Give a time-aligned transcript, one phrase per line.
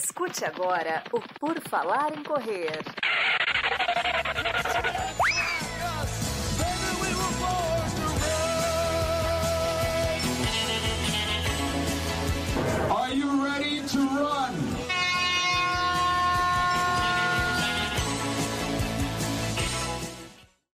[0.00, 2.70] Escute agora o Por Falar em Correr.
[12.88, 14.54] Are you ready to run?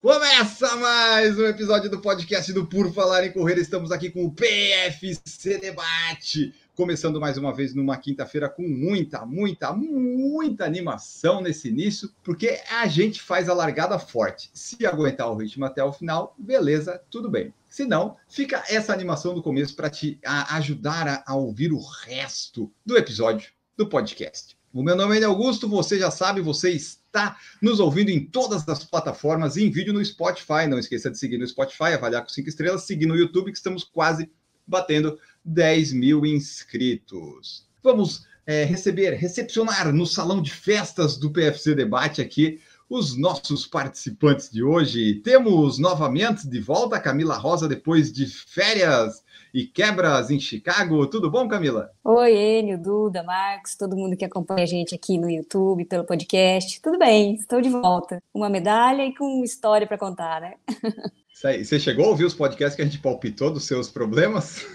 [0.02, 3.57] Começa mais um episódio do podcast do Por Falar em Correr.
[3.57, 6.52] Estamos aqui com o PFC Debate.
[6.75, 12.86] Começando mais uma vez numa quinta-feira com muita, muita, muita animação nesse início, porque a
[12.86, 14.50] gente faz a largada forte.
[14.54, 17.53] Se aguentar o ritmo até o final, beleza, tudo bem.
[17.68, 22.72] Se não, fica essa animação do começo para te ajudar a, a ouvir o resto
[22.86, 24.57] do episódio do podcast.
[24.72, 28.82] O meu nome é Augusto, você já sabe, você está nos ouvindo em todas as
[28.82, 30.66] plataformas em vídeo no Spotify.
[30.66, 33.84] Não esqueça de seguir no Spotify, avaliar com cinco estrelas, seguir no YouTube, que estamos
[33.84, 34.30] quase
[34.66, 37.67] batendo 10 mil inscritos.
[37.83, 42.61] Vamos é, receber, recepcionar no salão de festas do PFC Debate aqui
[42.92, 45.14] os nossos participantes de hoje.
[45.25, 51.06] Temos novamente de volta a Camila Rosa depois de férias e quebras em Chicago.
[51.06, 51.91] Tudo bom, Camila?
[52.05, 56.83] Oi, Enio, Duda, Marcos, todo mundo que acompanha a gente aqui no YouTube, pelo podcast.
[56.83, 58.22] Tudo bem, estou de volta.
[58.34, 60.55] Uma medalha e com história para contar, né?
[61.34, 61.64] Isso aí.
[61.64, 64.66] Você chegou a ouvir os podcasts que a gente palpitou dos seus problemas?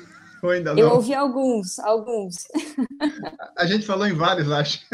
[0.41, 0.79] Ou ainda não?
[0.79, 2.47] Eu ouvi alguns, alguns.
[3.57, 4.85] A gente falou em vários, acho.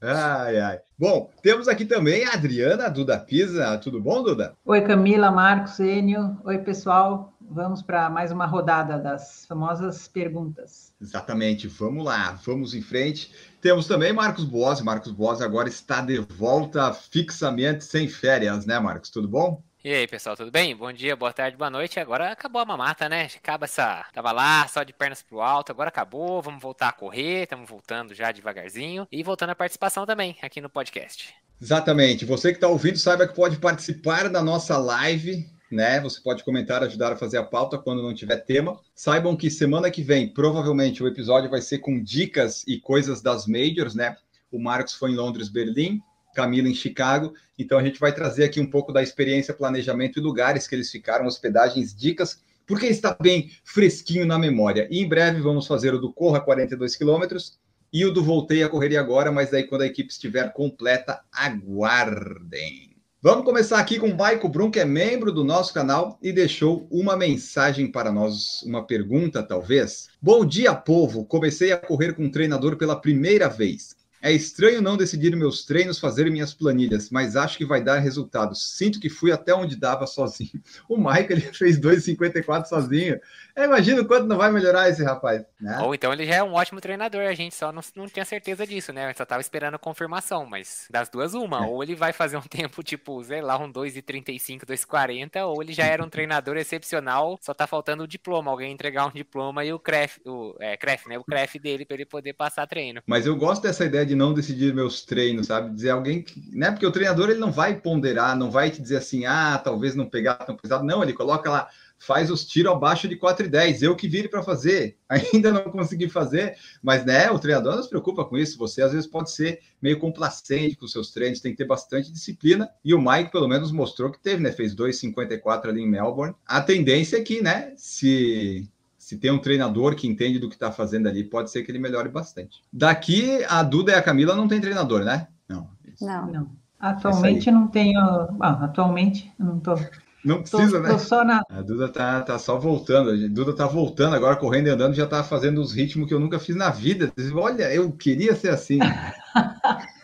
[0.00, 0.80] Ai, ai.
[0.98, 3.76] Bom, temos aqui também a Adriana Duda Pisa.
[3.78, 4.54] Tudo bom, Duda?
[4.64, 6.38] Oi, Camila, Marcos, Enio.
[6.44, 7.32] Oi, pessoal.
[7.48, 10.92] Vamos para mais uma rodada das famosas perguntas.
[11.00, 13.32] Exatamente, vamos lá, vamos em frente.
[13.60, 14.80] Temos também Marcos Boas.
[14.80, 19.10] Marcos Boas agora está de volta fixamente, sem férias, né, Marcos?
[19.10, 19.62] Tudo bom?
[19.86, 20.74] E aí, pessoal, tudo bem?
[20.74, 22.00] Bom dia, boa tarde, boa noite.
[22.00, 23.28] Agora acabou a mamata, né?
[23.36, 24.04] Acaba essa.
[24.12, 26.42] Tava lá, só de pernas pro alto, agora acabou.
[26.42, 29.06] Vamos voltar a correr, estamos voltando já devagarzinho.
[29.12, 31.32] E voltando a participação também aqui no podcast.
[31.62, 32.24] Exatamente.
[32.24, 35.48] Você que está ouvindo, saiba que pode participar da nossa live.
[35.70, 36.00] Né?
[36.00, 38.80] Você pode comentar, ajudar a fazer a pauta quando não tiver tema.
[38.92, 43.46] Saibam que semana que vem, provavelmente, o episódio vai ser com dicas e coisas das
[43.46, 44.16] majors, né?
[44.50, 46.02] O Marcos foi em Londres, Berlim,
[46.36, 47.32] Camila em Chicago.
[47.58, 50.90] Então a gente vai trazer aqui um pouco da experiência, planejamento e lugares que eles
[50.90, 54.86] ficaram, hospedagens, dicas, porque está bem fresquinho na memória.
[54.90, 57.58] E em breve vamos fazer o do Corra 42 quilômetros
[57.90, 62.94] e o do Voltei a Correr agora, mas daí quando a equipe estiver completa, aguardem.
[63.22, 66.86] Vamos começar aqui com o Maico Brum, que é membro do nosso canal e deixou
[66.90, 70.08] uma mensagem para nós, uma pergunta talvez.
[70.20, 71.24] Bom dia, povo!
[71.24, 73.95] Comecei a correr com um treinador pela primeira vez.
[74.26, 78.56] É estranho não decidir meus treinos, fazer minhas planilhas, mas acho que vai dar resultado.
[78.56, 80.50] Sinto que fui até onde dava sozinho.
[80.88, 83.20] O Mike ele fez 2,54 sozinho.
[83.54, 85.44] Eu imagino quanto não vai melhorar esse rapaz.
[85.60, 85.78] Né?
[85.80, 88.66] Ou então ele já é um ótimo treinador, a gente só não, não tinha certeza
[88.66, 89.12] disso, né?
[89.14, 91.64] só tava esperando confirmação, mas das duas, uma.
[91.64, 91.68] É.
[91.68, 95.84] Ou ele vai fazer um tempo, tipo, sei lá, um 2,35, 2,40, ou ele já
[95.84, 99.78] era um treinador excepcional, só tá faltando o diploma, alguém entregar um diploma e o
[99.78, 101.18] CREF, o é, CREF, né?
[101.18, 103.02] O CREF dele para ele poder passar treino.
[103.06, 105.74] Mas eu gosto dessa ideia de não decidir meus treinos, sabe?
[105.74, 106.70] Dizer alguém que, né?
[106.70, 110.08] Porque o treinador ele não vai ponderar, não vai te dizer assim, ah, talvez não
[110.08, 110.84] pegar tão pesado.
[110.84, 111.68] Não, ele coloca lá,
[111.98, 113.82] faz os tiros abaixo de 4,10.
[113.82, 114.96] Eu que vire para fazer.
[115.08, 118.58] Ainda não consegui fazer, mas né, o treinador não se preocupa com isso.
[118.58, 122.68] Você às vezes pode ser meio complacente com seus treinos, tem que ter bastante disciplina.
[122.84, 124.52] E o Mike, pelo menos, mostrou que teve, né?
[124.52, 126.34] Fez 2,54 ali em Melbourne.
[126.46, 128.68] A tendência é que, né, se
[129.06, 131.78] se tem um treinador que entende do que está fazendo ali, pode ser que ele
[131.78, 132.60] melhore bastante.
[132.72, 135.28] Daqui, a Duda e a Camila não tem treinador, né?
[135.48, 135.68] Não.
[136.00, 136.26] Não.
[136.26, 136.50] não.
[136.80, 138.00] Atualmente não tenho.
[138.32, 139.78] Bom, atualmente não estou.
[140.24, 140.88] Não precisa, tô, né?
[140.88, 141.40] Tô só na...
[141.48, 143.10] A Duda tá, tá só voltando.
[143.10, 146.18] A Duda tá voltando agora, correndo e andando, já tá fazendo os ritmos que eu
[146.18, 147.12] nunca fiz na vida.
[147.32, 148.80] Olha, eu queria ser assim.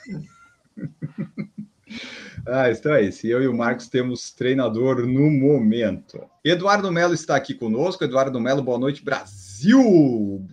[2.47, 3.27] ah, então é isso.
[3.27, 6.21] Eu e o Marcos temos treinador no momento.
[6.45, 8.05] Eduardo Melo está aqui conosco.
[8.05, 9.52] Eduardo Melo, boa noite, Brasil.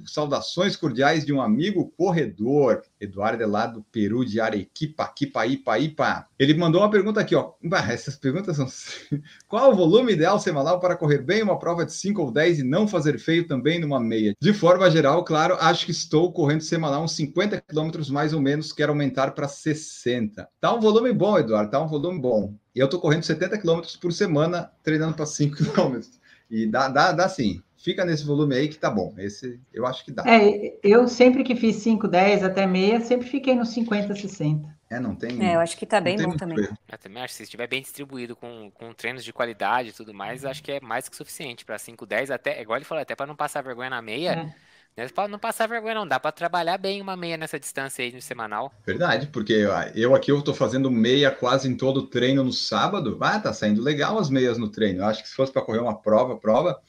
[0.06, 2.82] Saudações cordiais de um amigo corredor.
[3.00, 6.28] Eduardo é lá do Peru, de Arequipa, Quipa, Ipa, Ipa.
[6.38, 7.54] Ele mandou uma pergunta aqui, ó.
[7.90, 8.68] Essas perguntas são.
[9.48, 12.64] Qual o volume ideal semanal para correr bem uma prova de 5 ou 10 e
[12.64, 14.36] não fazer feio também numa meia?
[14.40, 18.72] De forma geral, claro, acho que estou correndo semanal uns 50 quilômetros mais ou menos,
[18.72, 20.48] quero aumentar para 60.
[20.60, 22.54] Tá um volume bom, Eduardo, tá um volume bom.
[22.76, 26.20] Eu tô correndo 70 quilômetros por semana, treinando para 5 quilômetros.
[26.50, 29.14] E dá, dá, dá sim fica nesse volume aí que tá bom.
[29.18, 30.24] Esse eu acho que dá.
[30.28, 34.80] É, eu sempre que fiz 5, 10 até meia, sempre fiquei nos 50, 60.
[34.92, 35.48] É, não tem.
[35.48, 36.58] É, eu acho que tá bem bom também.
[36.58, 40.14] Eu também acho que se estiver bem distribuído com, com treinos de qualidade e tudo
[40.14, 43.16] mais, acho que é mais que suficiente para 5, 10, até, igual ele falou, até
[43.16, 44.52] para não passar vergonha na meia.
[44.98, 46.08] É Não passar vergonha, não.
[46.08, 48.74] Dá para trabalhar bem uma meia nessa distância aí no semanal.
[48.86, 49.54] Verdade, porque
[49.96, 53.18] eu aqui eu tô fazendo meia quase em todo treino no sábado.
[53.22, 55.02] Ah, tá saindo legal as meias no treino.
[55.02, 56.82] Eu acho que se fosse para correr uma prova, prova,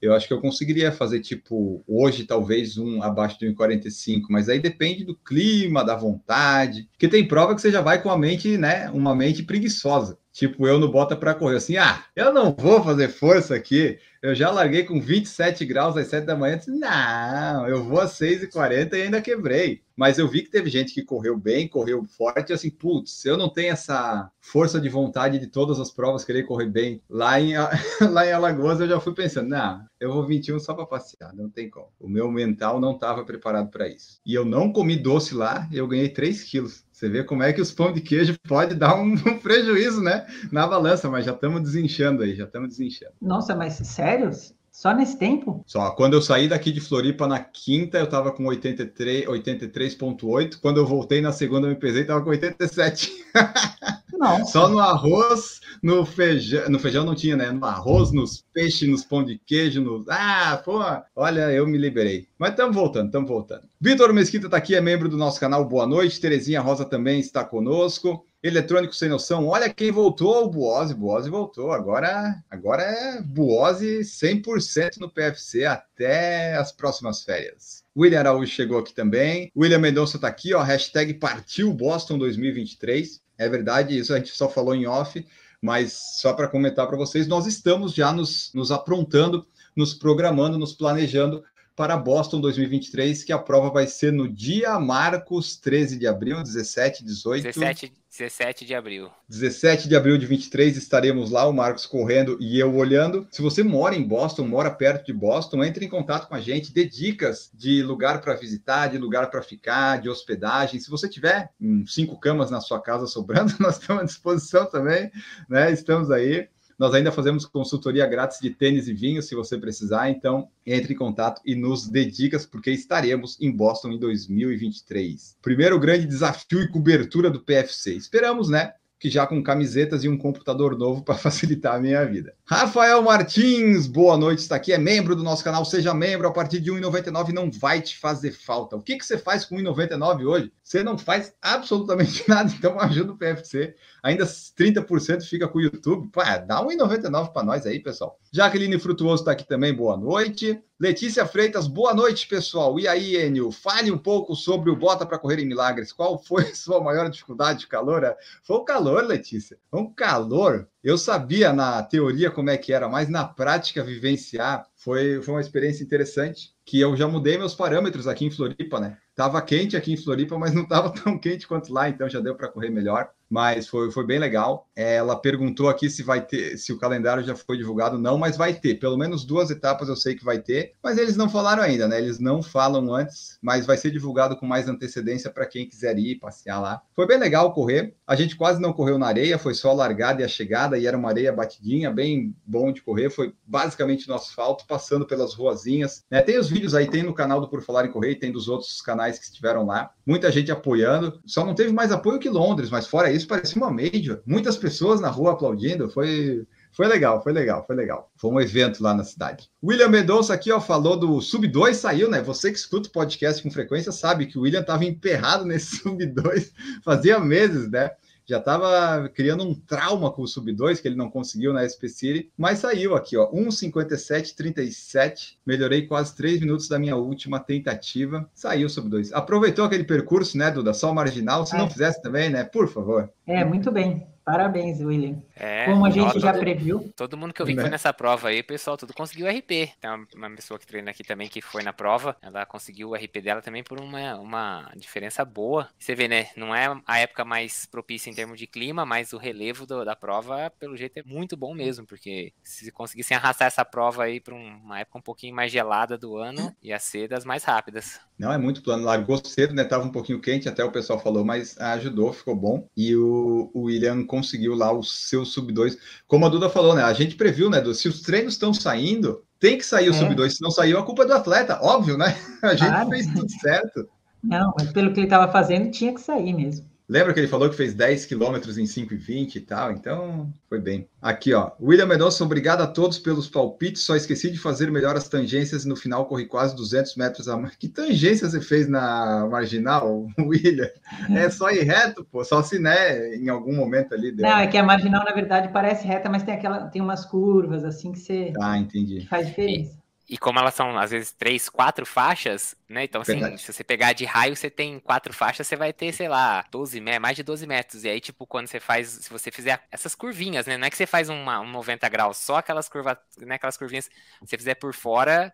[0.00, 4.60] eu acho que eu conseguiria fazer, tipo, hoje talvez um abaixo de 1,45, mas aí
[4.60, 6.88] depende do clima, da vontade.
[6.92, 8.88] Porque tem prova que você já vai com a mente, né?
[8.90, 10.18] Uma mente preguiçosa.
[10.32, 13.98] Tipo, eu no bota para correr assim, ah, eu não vou fazer força aqui.
[14.20, 16.58] Eu já larguei com 27 graus às 7 da manhã.
[16.58, 19.82] Disse, não, eu vou às 6h40 e ainda quebrei.
[19.98, 23.36] Mas eu vi que teve gente que correu bem, correu forte, e assim, putz, eu
[23.36, 27.02] não tenho essa força de vontade de todas as provas querer correr bem.
[27.10, 27.54] Lá em,
[28.08, 31.50] lá em Alagoas eu já fui pensando, não, eu vou 21 só para passear, não
[31.50, 31.88] tem como.
[31.98, 34.20] O meu mental não estava preparado para isso.
[34.24, 36.84] E eu não comi doce lá, eu ganhei 3 quilos.
[36.98, 40.26] Você vê como é que os pão de queijo pode dar um, um prejuízo, né?
[40.50, 43.12] Na balança, mas já estamos desinchando aí, já estamos desinchando.
[43.22, 44.32] Nossa, mas sério?
[44.72, 45.62] Só nesse tempo?
[45.64, 45.92] Só.
[45.92, 50.58] Quando eu saí daqui de Floripa na quinta, eu estava com 83, 83,8.
[50.60, 53.12] Quando eu voltei na segunda, eu me pesei, estava com 87.
[54.18, 54.44] Não.
[54.44, 56.68] Só no arroz, no feijão.
[56.68, 57.52] No feijão não tinha, né?
[57.52, 60.08] No arroz, nos peixes, nos pão de queijo, nos.
[60.08, 60.80] Ah, pô,
[61.14, 62.26] olha, eu me liberei.
[62.36, 63.62] Mas estamos voltando, estamos voltando.
[63.80, 65.64] Vitor Mesquita está aqui, é membro do nosso canal.
[65.64, 66.20] Boa noite.
[66.20, 68.24] Terezinha Rosa também está conosco.
[68.40, 74.98] Eletrônico Sem Noção, olha quem voltou, o Buose, Buose voltou, agora, agora é Buose 100%
[74.98, 77.82] no PFC até as próximas férias.
[77.96, 83.48] William Araújo chegou aqui também, William Mendonça está aqui, ó, hashtag partiu Boston 2023, é
[83.48, 85.24] verdade, isso a gente só falou em off,
[85.62, 89.46] mas só para comentar para vocês, nós estamos já nos, nos aprontando,
[89.76, 91.42] nos programando, nos planejando
[91.78, 97.04] para Boston 2023, que a prova vai ser no dia Marcos 13 de abril, 17,
[97.04, 97.44] 18.
[97.44, 99.08] 17, 17 de abril.
[99.28, 103.28] 17 de abril de 23 estaremos lá, o Marcos correndo e eu olhando.
[103.30, 106.72] Se você mora em Boston, mora perto de Boston, entre em contato com a gente,
[106.72, 110.80] dê dicas de lugar para visitar, de lugar para ficar, de hospedagem.
[110.80, 115.12] Se você tiver hum, cinco camas na sua casa sobrando, nós estamos à disposição também,
[115.48, 115.70] né?
[115.70, 116.48] Estamos aí.
[116.78, 120.08] Nós ainda fazemos consultoria grátis de tênis e vinho, se você precisar.
[120.10, 125.36] Então, entre em contato e nos dê dicas, porque estaremos em Boston em 2023.
[125.42, 127.94] Primeiro grande desafio e cobertura do PFC.
[127.94, 128.74] Esperamos, né?
[128.98, 132.34] Que já com camisetas e um computador novo para facilitar a minha vida.
[132.44, 136.60] Rafael Martins, boa noite, está aqui, é membro do nosso canal, seja membro, a partir
[136.60, 138.76] de R$ 1,99 não vai te fazer falta.
[138.76, 140.52] O que, que você faz com R$ 1,99 hoje?
[140.62, 143.74] Você não faz absolutamente nada, então ajuda o PFC.
[144.02, 146.10] Ainda 30% fica com o YouTube.
[146.10, 148.18] Pô, dá R$ 1,99 para nós aí, pessoal.
[148.32, 150.62] Jaqueline Frutuoso está aqui também, boa noite.
[150.80, 152.78] Letícia Freitas, boa noite, pessoal.
[152.78, 155.92] E aí, Enio, fale um pouco sobre o Bota para Correr em Milagres.
[155.92, 158.14] Qual foi a sua maior dificuldade de calor?
[158.44, 159.58] Foi o calor, Letícia.
[159.72, 160.68] Um calor.
[160.80, 165.40] Eu sabia na teoria como é que era, mas na prática vivenciar foi, foi uma
[165.40, 166.54] experiência interessante.
[166.64, 168.98] Que eu já mudei meus parâmetros aqui em Floripa, né?
[169.16, 172.36] Tava quente aqui em Floripa, mas não tava tão quente quanto lá, então já deu
[172.36, 174.68] para correr melhor mas foi, foi bem legal.
[174.74, 178.54] Ela perguntou aqui se vai ter, se o calendário já foi divulgado, não, mas vai
[178.54, 178.76] ter.
[178.76, 181.98] Pelo menos duas etapas eu sei que vai ter, mas eles não falaram ainda, né?
[181.98, 186.18] Eles não falam antes, mas vai ser divulgado com mais antecedência para quem quiser ir
[186.18, 186.80] passear lá.
[186.94, 187.94] Foi bem legal correr.
[188.06, 190.86] A gente quase não correu na areia, foi só a largada e a chegada, e
[190.86, 193.10] era uma areia batidinha, bem bom de correr.
[193.10, 196.04] Foi basicamente no asfalto, passando pelas ruazinhas.
[196.10, 196.22] Né?
[196.22, 198.80] Tem os vídeos aí, tem no canal do Por Falar em Correr, tem dos outros
[198.80, 199.90] canais que estiveram lá.
[200.06, 201.20] Muita gente apoiando.
[201.26, 204.22] Só não teve mais apoio que Londres, mas fora isso isso parecia uma major.
[204.24, 205.90] Muitas pessoas na rua aplaudindo.
[205.90, 208.10] Foi, foi legal, foi legal, foi legal.
[208.16, 209.50] Foi um evento lá na cidade.
[209.62, 212.22] William Mendonça aqui, ó, falou do Sub 2, saiu, né?
[212.22, 216.04] Você que escuta o podcast com frequência sabe que o William estava emperrado nesse Sub
[216.06, 216.52] 2
[216.84, 217.90] fazia meses, né?
[218.28, 222.30] Já estava criando um trauma com o Sub-2, que ele não conseguiu na SP City,
[222.36, 228.70] mas saiu aqui, ó, 1,57,37, melhorei quase 3 minutos da minha última tentativa, saiu o
[228.70, 229.12] Sub-2.
[229.14, 231.58] Aproveitou aquele percurso, né, Duda, só marginal, se é.
[231.58, 233.10] não fizesse também, né, por favor.
[233.26, 234.06] É, muito bem.
[234.28, 235.22] Parabéns, William.
[235.38, 236.92] É, Como a gente já previu.
[236.96, 237.72] Todo mundo que eu vi que foi né?
[237.72, 239.46] nessa prova aí, pessoal, tudo conseguiu RP.
[239.80, 242.94] Tem uma, uma, pessoa que treina aqui também que foi na prova, ela conseguiu o
[242.94, 245.68] RP dela também por uma, uma diferença boa.
[245.78, 246.28] Você vê, né?
[246.36, 249.94] Não é a época mais propícia em termos de clima, mas o relevo do, da
[249.94, 254.34] prova, pelo jeito, é muito bom mesmo, porque se conseguissem arrastar essa prova aí para
[254.34, 258.00] uma época um pouquinho mais gelada do ano, ia ser das mais rápidas.
[258.18, 258.84] Não, é muito plano.
[258.84, 259.62] Largou cedo, né?
[259.62, 262.66] Tava um pouquinho quente, até o pessoal falou, mas ajudou, ficou bom.
[262.76, 265.76] E o, o William conseguiu lá o seu sub-2.
[266.06, 266.82] Como a Duda falou, né?
[266.82, 267.62] A gente previu, né?
[267.74, 269.98] Se os treinos estão saindo, tem que sair o é.
[269.98, 270.30] sub-2.
[270.30, 272.16] Se não saiu, a culpa é do atleta, óbvio, né?
[272.42, 272.90] A gente claro.
[272.90, 273.88] fez tudo certo.
[274.22, 276.66] Não, mas pelo que ele estava fazendo, tinha que sair mesmo.
[276.88, 279.72] Lembra que ele falou que fez 10 quilômetros em 5,20 e tal?
[279.72, 280.88] Então, foi bem.
[281.02, 281.50] Aqui, ó.
[281.60, 283.82] William Mendonça, obrigado a todos pelos palpites.
[283.82, 287.36] Só esqueci de fazer melhor as tangências e no final corri quase 200 metros a
[287.36, 287.54] mais.
[287.56, 290.70] Que tangência você fez na marginal, William?
[291.10, 292.24] É só ir reto, pô.
[292.24, 294.10] Só se, né, em algum momento ali.
[294.10, 294.26] Deu...
[294.26, 297.64] Não, é que a marginal, na verdade, parece reta, mas tem, aquela, tem umas curvas
[297.64, 298.32] assim que você.
[298.40, 299.06] Ah, entendi.
[299.06, 299.77] Faz diferença.
[300.08, 302.84] E como elas são, às vezes, três, quatro faixas, né?
[302.84, 303.42] Então, assim, Verdade.
[303.42, 306.80] se você pegar de raio, você tem quatro faixas, você vai ter, sei lá, 12
[306.80, 307.84] metros, mais de 12 metros.
[307.84, 310.56] E aí, tipo, quando você faz, se você fizer essas curvinhas, né?
[310.56, 313.34] Não é que você faz uma, um 90 graus, só aquelas curvas, né?
[313.34, 315.30] Aquelas curvinhas, se você fizer por fora,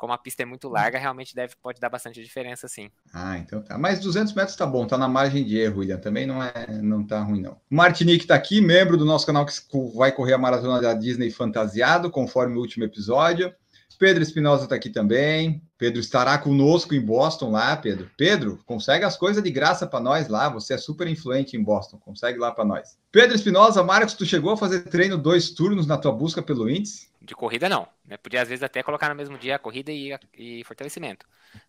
[0.00, 2.90] como a pista é muito larga, realmente deve, pode dar bastante diferença, sim.
[3.12, 3.76] Ah, então tá.
[3.76, 5.98] Mas 200 metros tá bom, tá na margem de erro, William.
[5.98, 7.60] Também não é, não tá ruim, não.
[7.68, 9.52] Martinique tá aqui, membro do nosso canal que
[9.94, 13.54] vai correr a maratona da Disney fantasiado, conforme o último episódio.
[13.98, 15.62] Pedro Espinosa está aqui também.
[15.76, 18.10] Pedro estará conosco em Boston lá, Pedro.
[18.16, 20.48] Pedro, consegue as coisas de graça para nós lá.
[20.48, 21.98] Você é super influente em Boston.
[21.98, 22.98] Consegue lá para nós.
[23.10, 27.10] Pedro Espinosa, Marcos, tu chegou a fazer treino dois turnos na tua busca pelo índice?
[27.20, 27.86] De corrida, não.
[28.06, 28.16] Né?
[28.16, 31.26] Podia, às vezes, até colocar no mesmo dia a corrida e, e fortalecimento.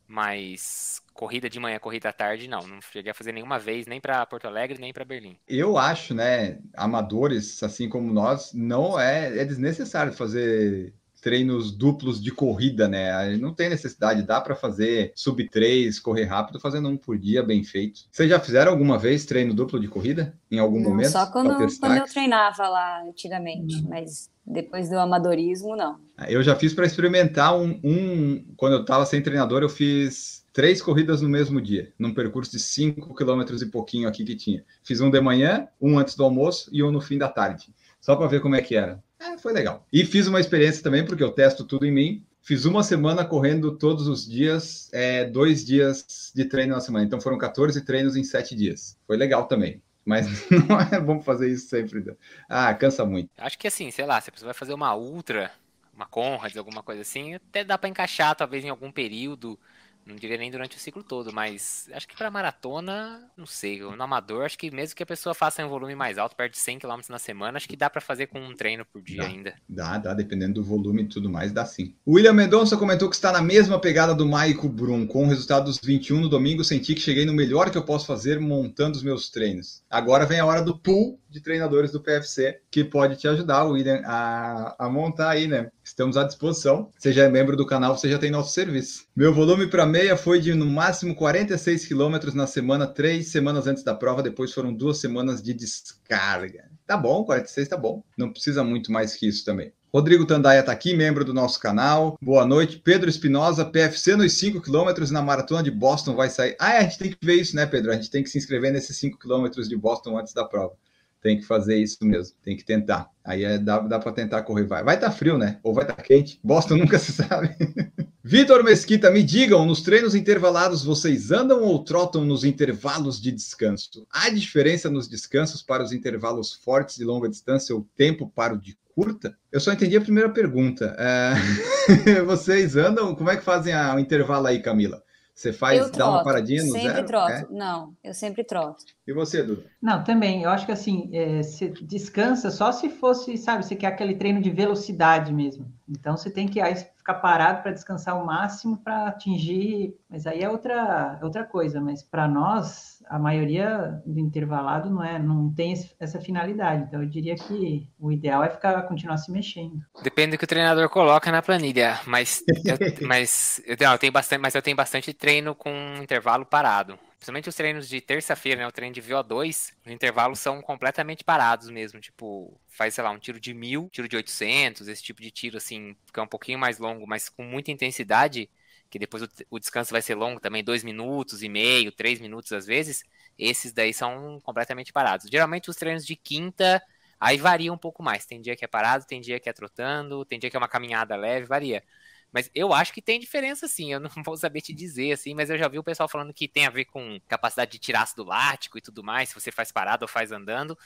[0.08, 2.68] Mas corrida de manhã, corrida à tarde, não.
[2.68, 5.38] Não cheguei a fazer nenhuma vez, nem para Porto Alegre, nem para Berlim.
[5.48, 12.32] Eu acho, né, amadores, assim como nós, não é, é desnecessário fazer treinos duplos de
[12.32, 13.38] corrida, né?
[13.38, 17.64] Não tem necessidade, dá para fazer sub 3, correr rápido, fazendo um por dia bem
[17.64, 18.02] feito.
[18.12, 20.34] Vocês já fizeram alguma vez treino duplo de corrida?
[20.50, 21.12] Em algum não, momento?
[21.12, 26.00] Só quando, quando eu treinava lá antigamente, mas depois do amadorismo, não.
[26.28, 28.46] Eu já fiz para experimentar um, um.
[28.58, 32.60] Quando eu estava sem treinador, eu fiz três corridas no mesmo dia, num percurso de
[32.60, 34.64] 5 quilômetros e pouquinho aqui que tinha.
[34.84, 38.16] Fiz um de manhã, um antes do almoço e um no fim da tarde, só
[38.16, 39.02] para ver como é que era.
[39.22, 39.86] É, foi legal.
[39.94, 42.26] E fiz uma experiência também, porque eu testo tudo em mim.
[42.42, 47.06] Fiz uma semana correndo todos os dias, é, dois dias de treino na semana.
[47.06, 48.98] Então foram 14 treinos em sete dias.
[49.06, 49.80] Foi legal também.
[50.04, 50.26] Mas
[50.68, 52.04] não é bom fazer isso sempre.
[52.50, 53.30] Ah, cansa muito.
[53.38, 55.52] Acho que assim, sei lá, se você vai fazer uma ultra,
[55.94, 59.60] uma Conrad, alguma coisa assim, até dá para encaixar, talvez em algum período
[60.06, 64.04] não diria nem durante o ciclo todo, mas acho que para maratona, não sei, no
[64.04, 66.80] amador, acho que mesmo que a pessoa faça um volume mais alto, perto de 100
[66.80, 69.54] km na semana, acho que dá para fazer com um treino por dia dá, ainda.
[69.68, 71.96] Dá, dá, dependendo do volume e tudo mais, dá sim.
[72.06, 75.66] O William Mendonça comentou que está na mesma pegada do Maico Brum, com o resultado
[75.66, 79.04] dos 21 no domingo, senti que cheguei no melhor que eu posso fazer montando os
[79.04, 79.84] meus treinos.
[79.90, 84.02] Agora vem a hora do pool de treinadores do PFC, que pode te ajudar, William,
[84.06, 85.70] a, a montar aí, né?
[85.84, 86.90] Estamos à disposição.
[86.98, 89.06] Você já é membro do canal, você já tem nosso serviço.
[89.16, 93.84] Meu volume para meia foi de no máximo 46 quilômetros na semana, três semanas antes
[93.84, 96.70] da prova, depois foram duas semanas de descarga.
[96.86, 98.04] Tá bom, 46 tá bom.
[98.18, 99.74] Não precisa muito mais que isso também.
[99.94, 102.18] Rodrigo Tandaia está aqui, membro do nosso canal.
[102.22, 102.80] Boa noite.
[102.80, 106.56] Pedro Espinosa, PFC nos 5 km na maratona de Boston vai sair.
[106.58, 107.92] Ah, é, a gente tem que ver isso, né, Pedro?
[107.92, 110.76] A gente tem que se inscrever nesses 5 km de Boston antes da prova
[111.22, 113.10] tem que fazer isso mesmo, tem que tentar.
[113.24, 114.66] Aí é, dá, dá para tentar correr.
[114.66, 115.60] Vai estar tá frio, né?
[115.64, 116.40] Ou vai estar tá quente.
[116.44, 117.56] Boston nunca se sabe.
[118.24, 124.06] Vitor Mesquita, me digam, nos treinos intervalados vocês andam ou trotam nos intervalos de descanso?
[124.12, 128.58] Há diferença nos descansos para os intervalos fortes de longa distância ou tempo para o
[128.58, 129.36] de curta?
[129.52, 130.96] Eu só entendi a primeira pergunta.
[130.98, 132.22] É...
[132.26, 135.02] vocês andam, como é que fazem o intervalo aí, Camila?
[135.34, 137.08] Você faz, eu dá uma paradinha no sempre zero?
[137.08, 137.32] troto.
[137.32, 137.48] É?
[137.50, 138.84] Não, eu sempre troto.
[139.08, 139.64] E você, Duda?
[139.82, 140.44] Não, também.
[140.44, 144.42] Eu acho que assim, é, você descansa só se fosse, sabe, você quer aquele treino
[144.42, 145.72] de velocidade mesmo.
[145.90, 149.96] Então você tem que aí, ficar parado para descansar o máximo para atingir.
[150.10, 151.80] Mas aí é outra, é outra coisa.
[151.80, 156.84] Mas para nós, a maioria do intervalado não é, não tem essa finalidade.
[156.84, 159.82] Então eu diria que o ideal é ficar continuar se mexendo.
[160.02, 164.40] Depende do que o treinador coloca na planilha, mas eu, mas eu, eu tenho bastante,
[164.40, 165.70] mas eu tenho bastante treino com
[166.02, 166.98] intervalo parado.
[167.18, 168.68] Principalmente os treinos de terça-feira, né?
[168.68, 172.00] O treino de VO2, os intervalos são completamente parados mesmo.
[172.00, 175.58] Tipo, faz, sei lá, um tiro de mil, tiro de 800, esse tipo de tiro,
[175.58, 178.50] assim, que é um pouquinho mais longo, mas com muita intensidade,
[178.92, 182.52] que depois o, o descanso vai ser longo também, dois minutos e meio, três minutos
[182.52, 183.04] às vezes.
[183.40, 185.28] Esses daí são completamente parados.
[185.32, 186.84] Geralmente os treinos de quinta,
[187.20, 188.26] aí varia um pouco mais.
[188.26, 190.68] Tem dia que é parado, tem dia que é trotando, tem dia que é uma
[190.68, 191.84] caminhada leve, varia.
[192.32, 195.50] Mas eu acho que tem diferença sim, eu não vou saber te dizer assim, mas
[195.50, 198.24] eu já vi o pessoal falando que tem a ver com capacidade de tirar ácido
[198.24, 200.78] lático e tudo mais, se você faz parado ou faz andando.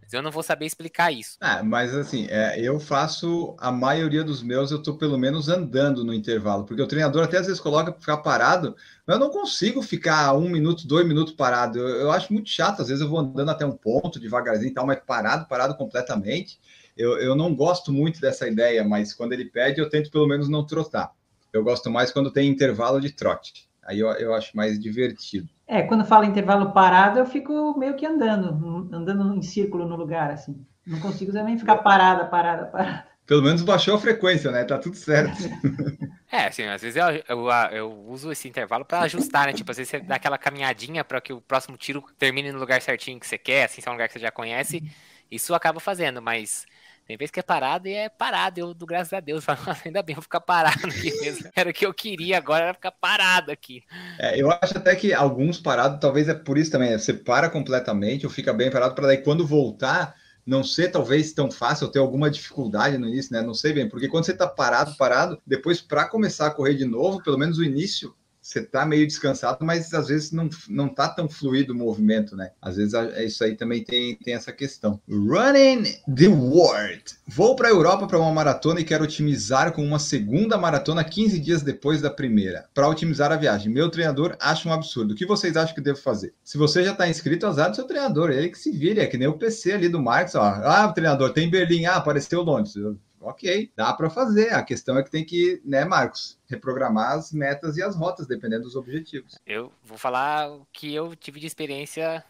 [0.00, 1.36] Mas eu não vou saber explicar isso.
[1.40, 6.04] Ah, mas assim, é, eu faço a maioria dos meus, eu tô pelo menos andando
[6.04, 8.74] no intervalo, porque o treinador até às vezes coloca para ficar parado,
[9.06, 11.78] mas eu não consigo ficar um minuto, dois minutos parado.
[11.78, 14.74] Eu, eu acho muito chato, às vezes eu vou andando até um ponto devagarzinho e
[14.74, 16.58] tal, mas parado, parado completamente
[16.98, 20.48] eu, eu não gosto muito dessa ideia, mas quando ele pede, eu tento pelo menos
[20.48, 21.12] não trotar.
[21.52, 23.68] Eu gosto mais quando tem intervalo de trote.
[23.84, 25.48] Aí eu, eu acho mais divertido.
[25.68, 30.30] É, quando fala intervalo parado, eu fico meio que andando, andando em círculo no lugar,
[30.30, 30.66] assim.
[30.86, 33.06] Não consigo também ficar parada, parada, parada.
[33.26, 34.64] Pelo menos baixou a frequência, né?
[34.64, 35.36] Tá tudo certo.
[36.30, 39.54] É, assim, às vezes eu, eu, eu uso esse intervalo para ajustar, né?
[39.54, 42.82] Tipo, às vezes você dá aquela caminhadinha para que o próximo tiro termine no lugar
[42.82, 44.82] certinho que você quer, assim, se é um lugar que você já conhece.
[45.30, 46.66] Isso acaba fazendo, mas
[47.08, 48.60] tem vezes que é parado e é parado.
[48.60, 51.48] Eu, do graças a Deus, falo, ainda bem, vou ficar parado aqui mesmo.
[51.56, 53.82] Era o que eu queria agora, era ficar parado aqui.
[54.18, 58.26] É, eu acho até que alguns parados, talvez é por isso também, você para completamente
[58.26, 60.14] ou fica bem parado para daí quando voltar
[60.46, 63.42] não ser talvez tão fácil, ou ter alguma dificuldade no início, né?
[63.42, 66.86] Não sei bem, porque quando você tá parado, parado, depois para começar a correr de
[66.86, 68.14] novo, pelo menos o início,
[68.48, 72.50] você tá meio descansado, mas às vezes não, não tá tão fluido o movimento, né?
[72.62, 74.98] Às vezes é isso aí também tem, tem essa questão.
[75.06, 75.82] Running
[76.16, 77.04] the World.
[77.26, 81.38] Vou para a Europa para uma maratona e quero otimizar com uma segunda maratona 15
[81.38, 83.70] dias depois da primeira, para otimizar a viagem.
[83.70, 85.12] Meu treinador acha um absurdo.
[85.12, 86.32] O que vocês acham que devo fazer?
[86.42, 89.18] Se você já está inscrito, azar do seu treinador, ele que se vire, é que
[89.18, 90.42] nem o PC ali do Marcos, ó.
[90.42, 92.74] Ah, treinador, tem Berlim, ah, apareceu Londres
[93.20, 94.52] ok, dá para fazer.
[94.52, 98.64] A questão é que tem que, né, Marcos, reprogramar as metas e as rotas, dependendo
[98.64, 99.38] dos objetivos.
[99.46, 102.24] Eu vou falar o que eu tive de experiência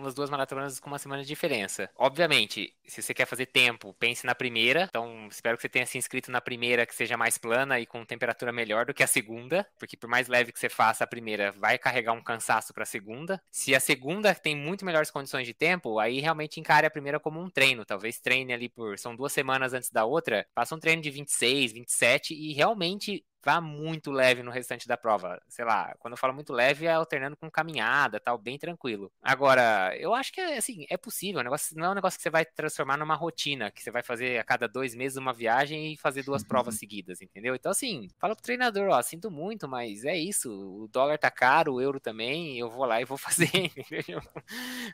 [0.00, 1.90] com as duas maratonas com uma semana de diferença.
[1.96, 4.84] Obviamente, se você quer fazer tempo, pense na primeira.
[4.88, 8.04] Então, espero que você tenha se inscrito na primeira que seja mais plana e com
[8.04, 11.52] temperatura melhor do que a segunda, porque por mais leve que você faça a primeira,
[11.52, 13.40] vai carregar um cansaço para a segunda.
[13.50, 17.40] Se a segunda tem muito melhores condições de tempo, aí realmente encare a primeira como
[17.40, 17.84] um treino.
[17.84, 21.72] Talvez treine ali por são duas semanas antes da outra, faça um treino de 26,
[21.72, 25.40] 27 e realmente vá muito leve no restante da prova.
[25.48, 29.12] Sei lá, quando eu falo muito leve, é alternando com caminhada, tal, bem tranquilo.
[29.22, 31.40] Agora, eu acho que assim, é possível.
[31.40, 34.02] O negócio, não é um negócio que você vai transformar numa rotina, que você vai
[34.02, 37.54] fazer a cada dois meses uma viagem e fazer duas provas seguidas, entendeu?
[37.54, 40.50] Então, assim, fala pro treinador, ó, sinto muito, mas é isso.
[40.50, 44.20] O dólar tá caro, o euro também, eu vou lá e vou fazer, entendeu?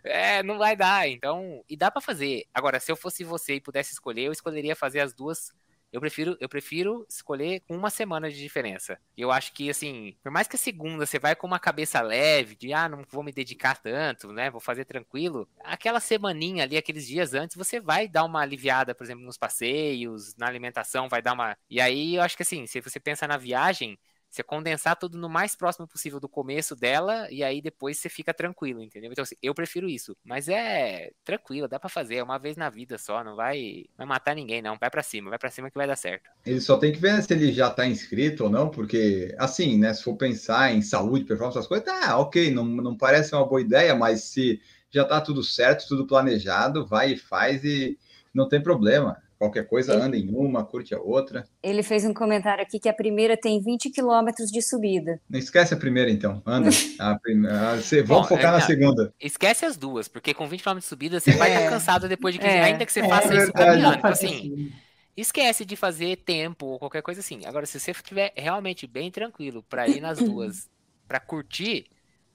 [0.04, 1.09] É, não vai dar.
[1.09, 2.47] Então, e dá para fazer.
[2.52, 5.52] Agora, se eu fosse você e pudesse escolher, eu escolheria fazer as duas
[5.92, 8.99] eu prefiro, eu prefiro escolher com uma semana de diferença.
[9.16, 12.54] Eu acho que, assim, por mais que a segunda você vai com uma cabeça leve,
[12.54, 14.50] de ah, não vou me dedicar tanto, né?
[14.50, 15.49] Vou fazer tranquilo.
[15.64, 20.34] Aquela semaninha ali, aqueles dias antes, você vai dar uma aliviada, por exemplo, nos passeios,
[20.36, 21.56] na alimentação, vai dar uma.
[21.69, 23.99] E aí eu acho que assim, se você pensa na viagem,
[24.30, 28.32] você condensar tudo no mais próximo possível do começo dela e aí depois você fica
[28.32, 29.10] tranquilo, entendeu?
[29.10, 30.16] Então, assim, eu prefiro isso.
[30.25, 34.06] Mas é tranquilo, dá para fazer, é uma vez na vida só, não vai, vai
[34.06, 34.76] matar ninguém, não.
[34.78, 36.30] Vai para cima, vai para cima que vai dar certo.
[36.47, 39.93] Ele só tem que ver se ele já tá inscrito ou não, porque, assim, né,
[39.93, 43.60] se for pensar em saúde, performance, essas coisas, tá, ok, não, não parece uma boa
[43.60, 47.99] ideia, mas se já tá tudo certo, tudo planejado, vai e faz e
[48.32, 49.21] não tem problema.
[49.40, 51.46] Qualquer coisa, ele, anda em uma, curte a outra.
[51.62, 55.18] Ele fez um comentário aqui que a primeira tem 20 quilômetros de subida.
[55.30, 56.42] Não esquece a primeira, então.
[56.44, 56.68] Anda.
[57.00, 59.14] a primeira, você, vamos Bom, focar é, na segunda.
[59.18, 61.36] Esquece as duas, porque com 20 km de subida você é.
[61.36, 62.62] vai estar cansado depois de 15 é.
[62.64, 63.96] Ainda que você é faça isso caminhando.
[63.96, 64.70] Então, assim,
[65.16, 67.46] esquece de fazer tempo ou qualquer coisa assim.
[67.46, 70.68] Agora, se você estiver realmente bem tranquilo para ir nas duas,
[71.08, 71.86] para curtir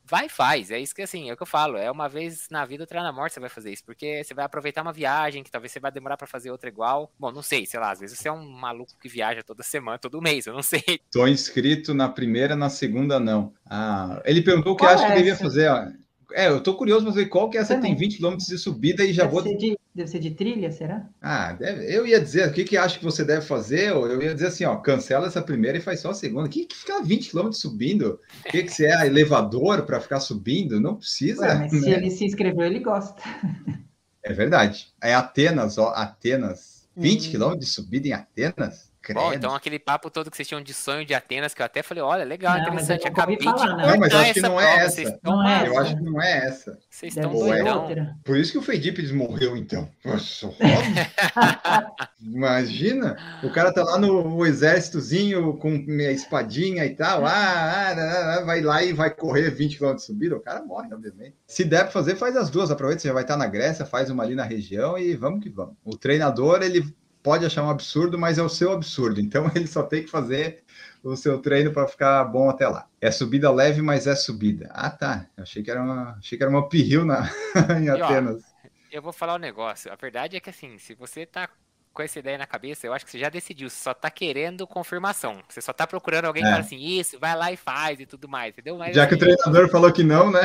[0.05, 0.71] vai e faz.
[0.71, 1.77] É isso que assim, é o que eu falo.
[1.77, 3.83] É uma vez na vida, outra na morte você vai fazer isso.
[3.83, 7.11] Porque você vai aproveitar uma viagem que talvez você vai demorar para fazer outra igual.
[7.19, 9.97] Bom, não sei, sei lá, às vezes você é um maluco que viaja toda semana,
[9.97, 10.83] todo mês, eu não sei.
[11.11, 13.53] Tô inscrito na primeira, na segunda não.
[13.65, 15.87] Ah, ele perguntou o que acha que devia fazer, ó.
[16.33, 19.03] É, eu tô curioso para ver qual que é essa tem 20 km de subida
[19.03, 19.43] e já deve vou.
[19.43, 21.07] Ser de, deve ser de trilha, será?
[21.21, 23.91] Ah, deve, eu ia dizer, o que, que acha que você deve fazer?
[23.91, 26.47] Eu ia dizer assim, ó, cancela essa primeira e faz só a segunda.
[26.47, 28.19] O que, que ficar 20 km subindo?
[28.45, 30.79] O que, que você é elevador para ficar subindo?
[30.79, 31.41] Não precisa.
[31.41, 31.79] Ué, mas né?
[31.79, 33.21] se ele se inscreveu, ele gosta.
[34.23, 34.87] É verdade.
[35.01, 36.87] É Atenas, ó, Atenas.
[36.97, 37.31] 20 hum.
[37.31, 38.91] km de subida em Atenas?
[39.13, 41.83] Bom, então aquele papo todo que vocês tinham de sonho de Atenas, que eu até
[41.83, 43.07] falei, olha, legal, não, interessante.
[43.07, 43.77] Acabei falar, de não.
[43.89, 45.19] não, mas acho que não é essa.
[45.23, 46.79] Não é eu acho que não é essa.
[46.89, 47.87] Vocês estão doidão.
[48.23, 49.89] Por isso que o Fedipes morreu, então.
[50.03, 50.49] Nossa,
[52.21, 58.35] Imagina, o cara tá lá no exércitozinho com minha espadinha e tal, ah, ah, ah,
[58.37, 61.35] ah vai lá e vai correr 20 km de subida, o cara morre, obviamente.
[61.45, 64.09] Se der para fazer, faz as duas, aproveita, você já vai estar na Grécia, faz
[64.09, 65.75] uma ali na região e vamos que vamos.
[65.83, 69.19] O treinador, ele pode achar um absurdo, mas é o seu absurdo.
[69.19, 70.63] Então ele só tem que fazer
[71.03, 72.87] o seu treino para ficar bom até lá.
[73.01, 74.69] É subida leve, mas é subida.
[74.71, 75.25] Ah, tá.
[75.35, 77.27] Eu achei que era uma, achei que era uma uphill na,
[77.81, 78.43] em Atenas.
[78.63, 79.91] Ó, eu vou falar um negócio.
[79.91, 81.49] A verdade é que assim, se você tá
[81.95, 84.67] com essa ideia na cabeça, eu acho que você já decidiu, você só tá querendo
[84.67, 85.37] confirmação.
[85.49, 86.45] Você só tá procurando alguém É.
[86.45, 88.77] que fala assim, isso, vai lá e faz e tudo mais, entendeu?
[88.77, 90.41] Mas, Já que o assim, treinador falou que não, né?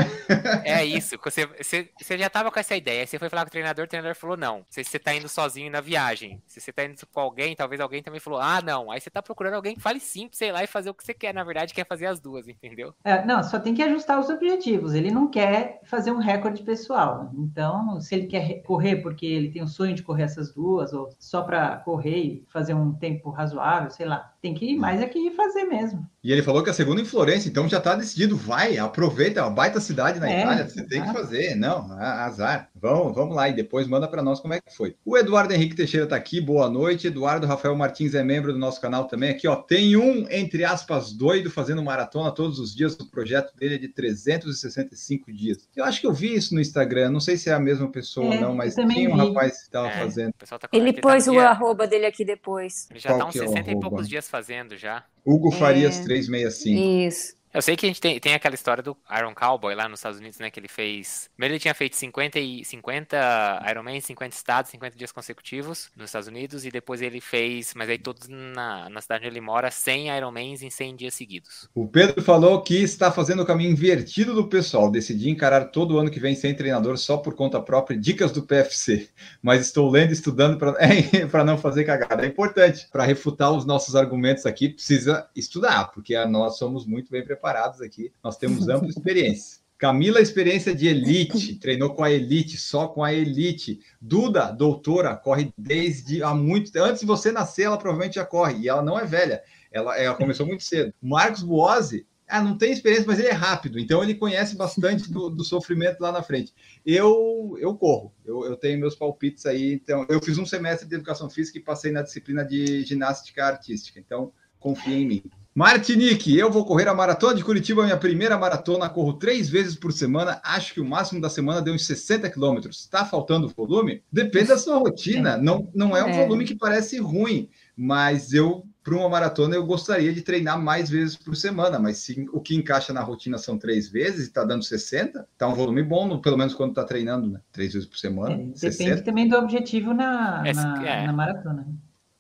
[0.65, 3.49] É isso, você, você, você já tava com essa ideia, aí você foi falar com
[3.49, 4.59] o treinador, o treinador falou não.
[4.61, 6.41] Não sei se você tá indo sozinho na viagem.
[6.47, 8.91] Se você tá indo com alguém, talvez alguém também falou, ah, não.
[8.91, 11.13] Aí você tá procurando alguém que fale sim, sei lá, e fazer o que você
[11.13, 11.35] quer.
[11.35, 12.95] Na verdade, quer fazer as duas, entendeu?
[13.05, 14.95] É, não, só tem que ajustar os objetivos.
[14.95, 17.31] Ele não quer fazer um recorde pessoal.
[17.35, 20.93] Então, se ele quer re- correr porque ele tem o sonho de correr essas duas,
[20.93, 25.01] ou só para correr e fazer um tempo razoável, sei lá, tem que ir mais
[25.01, 26.09] é que ir fazer mesmo.
[26.23, 28.37] E ele falou que a segunda em Florença, então já tá decidido.
[28.37, 31.55] Vai, aproveita, é uma baita cidade na É, Itália, você tem que fazer.
[31.55, 32.69] Não, azar.
[32.75, 34.97] Vamos, vamos lá e depois manda para nós como é que foi.
[35.05, 37.07] O Eduardo Henrique Teixeira tá aqui, boa noite.
[37.07, 39.31] Eduardo Rafael Martins é membro do nosso canal também.
[39.31, 42.95] Aqui, ó, tem um, entre aspas, doido fazendo maratona todos os dias.
[43.01, 45.69] O projeto dele é de 365 dias.
[45.75, 48.27] Eu acho que eu vi isso no Instagram, não sei se é a mesma pessoa
[48.35, 49.29] É, ou não, mas tinha um vi.
[49.29, 50.33] rapaz que tava É, fazendo.
[50.33, 52.89] Tá Ele tá- pôs o arroba dele aqui depois.
[52.91, 55.03] Ele já tá Qual uns que é o 60 e poucos dias fazendo já.
[55.25, 56.03] Hugo Farias É.
[56.05, 56.81] 365.
[57.09, 57.40] Isso.
[57.53, 60.21] Eu sei que a gente tem, tem aquela história do Iron Cowboy lá nos Estados
[60.21, 60.51] Unidos, né?
[60.51, 61.29] Que ele fez.
[61.35, 66.29] Primeiro ele tinha feito 50, e, 50 Ironman, 50 estados, 50 dias consecutivos nos Estados
[66.29, 66.65] Unidos.
[66.65, 70.63] E depois ele fez, mas aí todos na, na cidade onde ele mora, 100 Ironmans
[70.63, 71.69] em 100 dias seguidos.
[71.75, 74.89] O Pedro falou que está fazendo o caminho invertido do pessoal.
[74.89, 79.09] Decidi encarar todo ano que vem sem treinador só por conta própria, dicas do PFC.
[79.43, 82.25] Mas estou lendo e estudando para não fazer cagada.
[82.25, 82.87] É importante.
[82.93, 87.40] Para refutar os nossos argumentos aqui, precisa estudar, porque nós somos muito bem preparados
[87.81, 88.13] aqui.
[88.23, 89.61] Nós temos ampla experiência.
[89.79, 93.81] Camila, experiência de elite, treinou com a elite, só com a elite.
[94.01, 96.85] Duda, doutora, corre desde há muito tempo.
[96.85, 99.43] Antes de você nascer, ela provavelmente já corre, e ela não é velha.
[99.73, 100.93] Ela, ela começou muito cedo.
[101.01, 105.29] Marcos Buozzi, ah, não tem experiência, mas ele é rápido, então ele conhece bastante do,
[105.29, 106.55] do sofrimento lá na frente.
[106.87, 109.73] Eu, eu corro, eu, eu tenho meus palpites aí.
[109.73, 113.99] Então, eu fiz um semestre de educação física e passei na disciplina de ginástica artística,
[113.99, 115.23] então confia em mim.
[115.55, 119.93] Martinique, eu vou correr a maratona de Curitiba, minha primeira maratona, corro três vezes por
[119.93, 122.79] semana, acho que o máximo da semana deu uns 60 quilômetros.
[122.81, 124.01] Está faltando volume?
[124.13, 126.25] Depende da sua rotina, não, não é um É.
[126.25, 131.17] volume que parece ruim, mas eu, para uma maratona, eu gostaria de treinar mais vezes
[131.17, 134.63] por semana, mas se o que encaixa na rotina são três vezes e está dando
[134.63, 137.41] 60, tá um volume bom, no- pelo menos quando está treinando, né?
[137.51, 139.03] Três vezes por semana, É, depende 60.
[139.03, 141.07] também do objetivo na, É, na, é.
[141.09, 141.67] na maratona.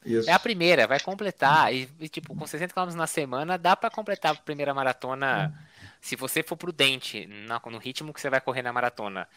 [0.05, 0.29] Isso.
[0.31, 1.73] É a primeira, vai completar.
[1.75, 5.53] E, e, tipo, com 60 km na semana, dá pra completar a primeira maratona.
[6.01, 9.29] Se você for prudente na- no ritmo que você vai correr na maratona,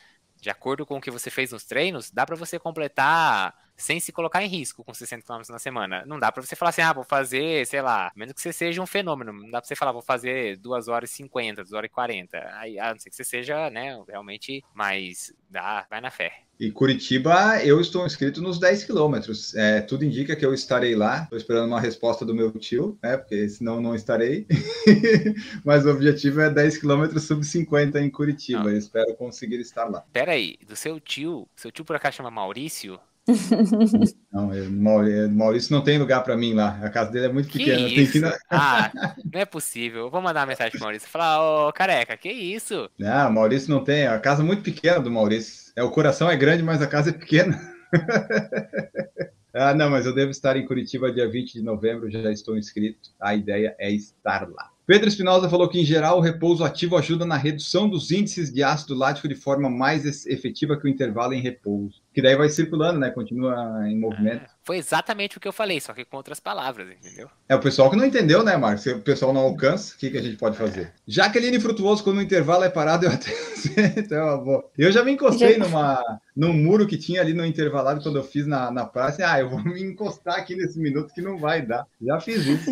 [0.42, 4.12] de acordo com o que você fez nos treinos, dá pra você completar sem se
[4.12, 6.04] colocar em risco com 60 km na semana.
[6.06, 8.82] Não dá pra você falar assim, ah, vou fazer, sei lá, menos que você seja
[8.82, 9.34] um fenômeno.
[9.34, 12.38] Não dá pra você falar, vou fazer 2 horas e 50, 2 horas e 40.
[12.58, 15.34] Aí, a não ser que você seja, né, realmente mais.
[15.50, 16.34] Dá, vai na fé.
[16.64, 19.54] E Curitiba, eu estou inscrito nos 10 quilômetros.
[19.54, 21.24] É, tudo indica que eu estarei lá.
[21.24, 23.18] Estou esperando uma resposta do meu tio, né?
[23.18, 24.48] Porque senão não estarei.
[25.66, 28.70] Mas o objetivo é 10 quilômetros sub 50 em Curitiba.
[28.70, 28.72] Ah.
[28.72, 30.06] Eu espero conseguir estar lá.
[30.14, 32.98] Pera aí, do seu tio, seu tio por acaso chama Maurício?
[34.32, 36.80] Não, eu, Mauri- Maurício não tem lugar para mim lá.
[36.82, 38.12] A casa dele é muito Que pequena.
[38.12, 38.38] Que na...
[38.50, 38.92] Ah,
[39.32, 40.02] não é possível.
[40.02, 42.90] Eu vou mandar uma mensagem pro Maurício falar, ô careca, que isso?
[42.98, 44.08] Não, Maurício não tem.
[44.08, 45.72] A casa é muito pequena do Maurício.
[45.76, 47.60] É, o coração é grande, mas a casa é pequena.
[49.54, 53.12] ah, não, mas eu devo estar em Curitiba dia 20 de novembro, já estou inscrito.
[53.22, 54.74] A ideia é estar lá.
[54.86, 58.62] Pedro Espinosa falou que, em geral, o repouso ativo ajuda na redução dos índices de
[58.64, 62.02] ácido lático de forma mais efetiva que o intervalo em repouso.
[62.14, 63.10] Que daí vai circulando, né?
[63.10, 64.46] Continua em movimento.
[64.64, 67.28] Foi exatamente o que eu falei, só que com outras palavras, entendeu?
[67.50, 68.84] É o pessoal que não entendeu, né, Marcos?
[68.84, 70.94] Se o pessoal não alcança, o que, que a gente pode fazer?
[71.08, 73.32] Jaqueline Frutuoso, quando o intervalo é parado, eu até.
[74.00, 74.70] então, é uma boa.
[74.78, 76.02] Eu já me encostei numa,
[76.36, 79.30] num muro que tinha ali no intervalado quando eu fiz na, na praça.
[79.30, 81.86] Ah, eu vou me encostar aqui nesse minuto que não vai dar.
[82.02, 82.70] Já fiz isso.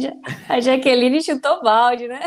[0.47, 2.21] A Jaqueline chutou balde, né?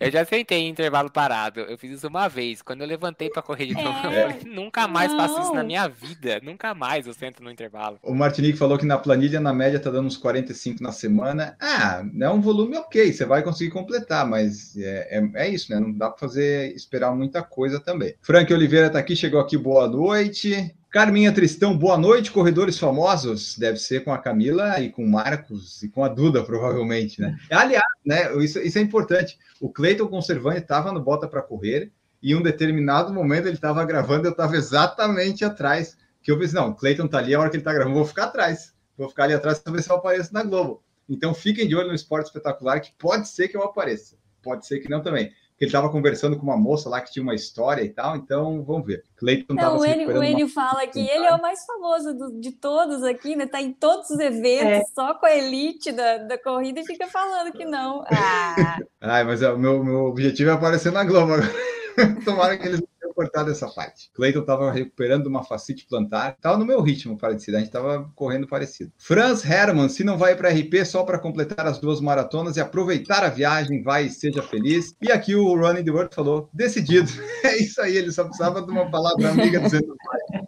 [0.00, 1.60] Eu já sentei em intervalo parado.
[1.60, 2.60] Eu fiz isso uma vez.
[2.60, 4.24] Quando eu levantei pra correr de novo, É.
[4.26, 5.66] eu falei, nunca mais faço isso na Não.
[5.66, 6.40] minha vida.
[6.42, 7.98] Nunca mais eu sento no intervalo.
[8.02, 11.56] O Martinique falou que na planilha, na média, tá dando uns 45 na semana.
[11.60, 15.78] Ah, é um volume ok, você vai conseguir completar, mas é, é, é isso, né?
[15.78, 18.14] Não dá para fazer esperar muita coisa também.
[18.20, 20.74] Frank Oliveira tá aqui, chegou aqui, boa noite.
[20.92, 23.56] Carminha Tristão, boa noite, corredores famosos.
[23.56, 27.34] Deve ser com a Camila e com o Marcos e com a Duda, provavelmente, né?
[27.50, 29.38] Aliás, né, isso, isso é importante.
[29.58, 31.90] O Cleiton Conservante estava no Bota para Correr
[32.22, 36.58] e em um determinado momento ele estava gravando, eu estava exatamente atrás que eu pensei,
[36.58, 38.72] não, o Cleiton tá ali, a hora que ele tá gravando, vou ficar atrás.
[38.96, 40.82] Vou ficar ali atrás para ver se eu apareço na Globo.
[41.08, 44.16] Então fiquem de olho no Esporte Espetacular, que pode ser que eu apareça.
[44.42, 45.30] Pode ser que não também.
[45.56, 48.62] que ele estava conversando com uma moça lá que tinha uma história e tal, então
[48.64, 49.04] vamos ver.
[49.16, 50.54] Cleiton Não, o Enio, o Enio uma...
[50.54, 53.46] fala que ele é o mais famoso do, de todos aqui, né?
[53.46, 54.82] Tá em todos os eventos, é.
[54.94, 58.04] só com a elite da, da corrida e fica falando que não.
[58.54, 58.78] Ah.
[59.00, 61.50] Ai, mas o meu, meu objetivo é aparecer na Globo agora.
[62.24, 64.10] Tomara que eles cortado essa parte.
[64.14, 68.46] Cleiton estava recuperando uma facite plantar, estava no meu ritmo parecido, a gente estava correndo
[68.46, 68.92] parecido.
[68.98, 73.22] Franz Hermann, se não vai para RP só para completar as duas maratonas e aproveitar
[73.22, 74.94] a viagem, vai e seja feliz.
[75.00, 77.10] E aqui o Running the World falou, decidido.
[77.42, 79.96] É isso aí, ele só precisava de uma palavra amiga dizendo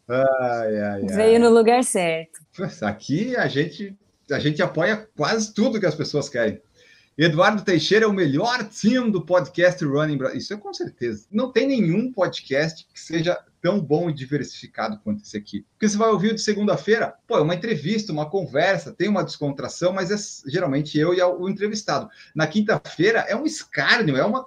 [0.09, 1.07] ai, ai, ai.
[1.07, 2.41] Veio no lugar certo.
[2.83, 3.97] Aqui a gente
[4.31, 6.61] a gente apoia quase tudo que as pessoas querem.
[7.17, 10.39] Eduardo Teixeira é o melhor time do podcast Running Brasil.
[10.39, 11.27] Isso é com certeza.
[11.31, 15.65] Não tem nenhum podcast que seja tão bom e diversificado quanto esse aqui.
[15.75, 19.93] Porque você vai ouvir de segunda-feira, pô, é uma entrevista, uma conversa, tem uma descontração,
[19.93, 22.09] mas é geralmente eu e o entrevistado.
[22.35, 24.47] Na quinta-feira é um escárnio, é uma,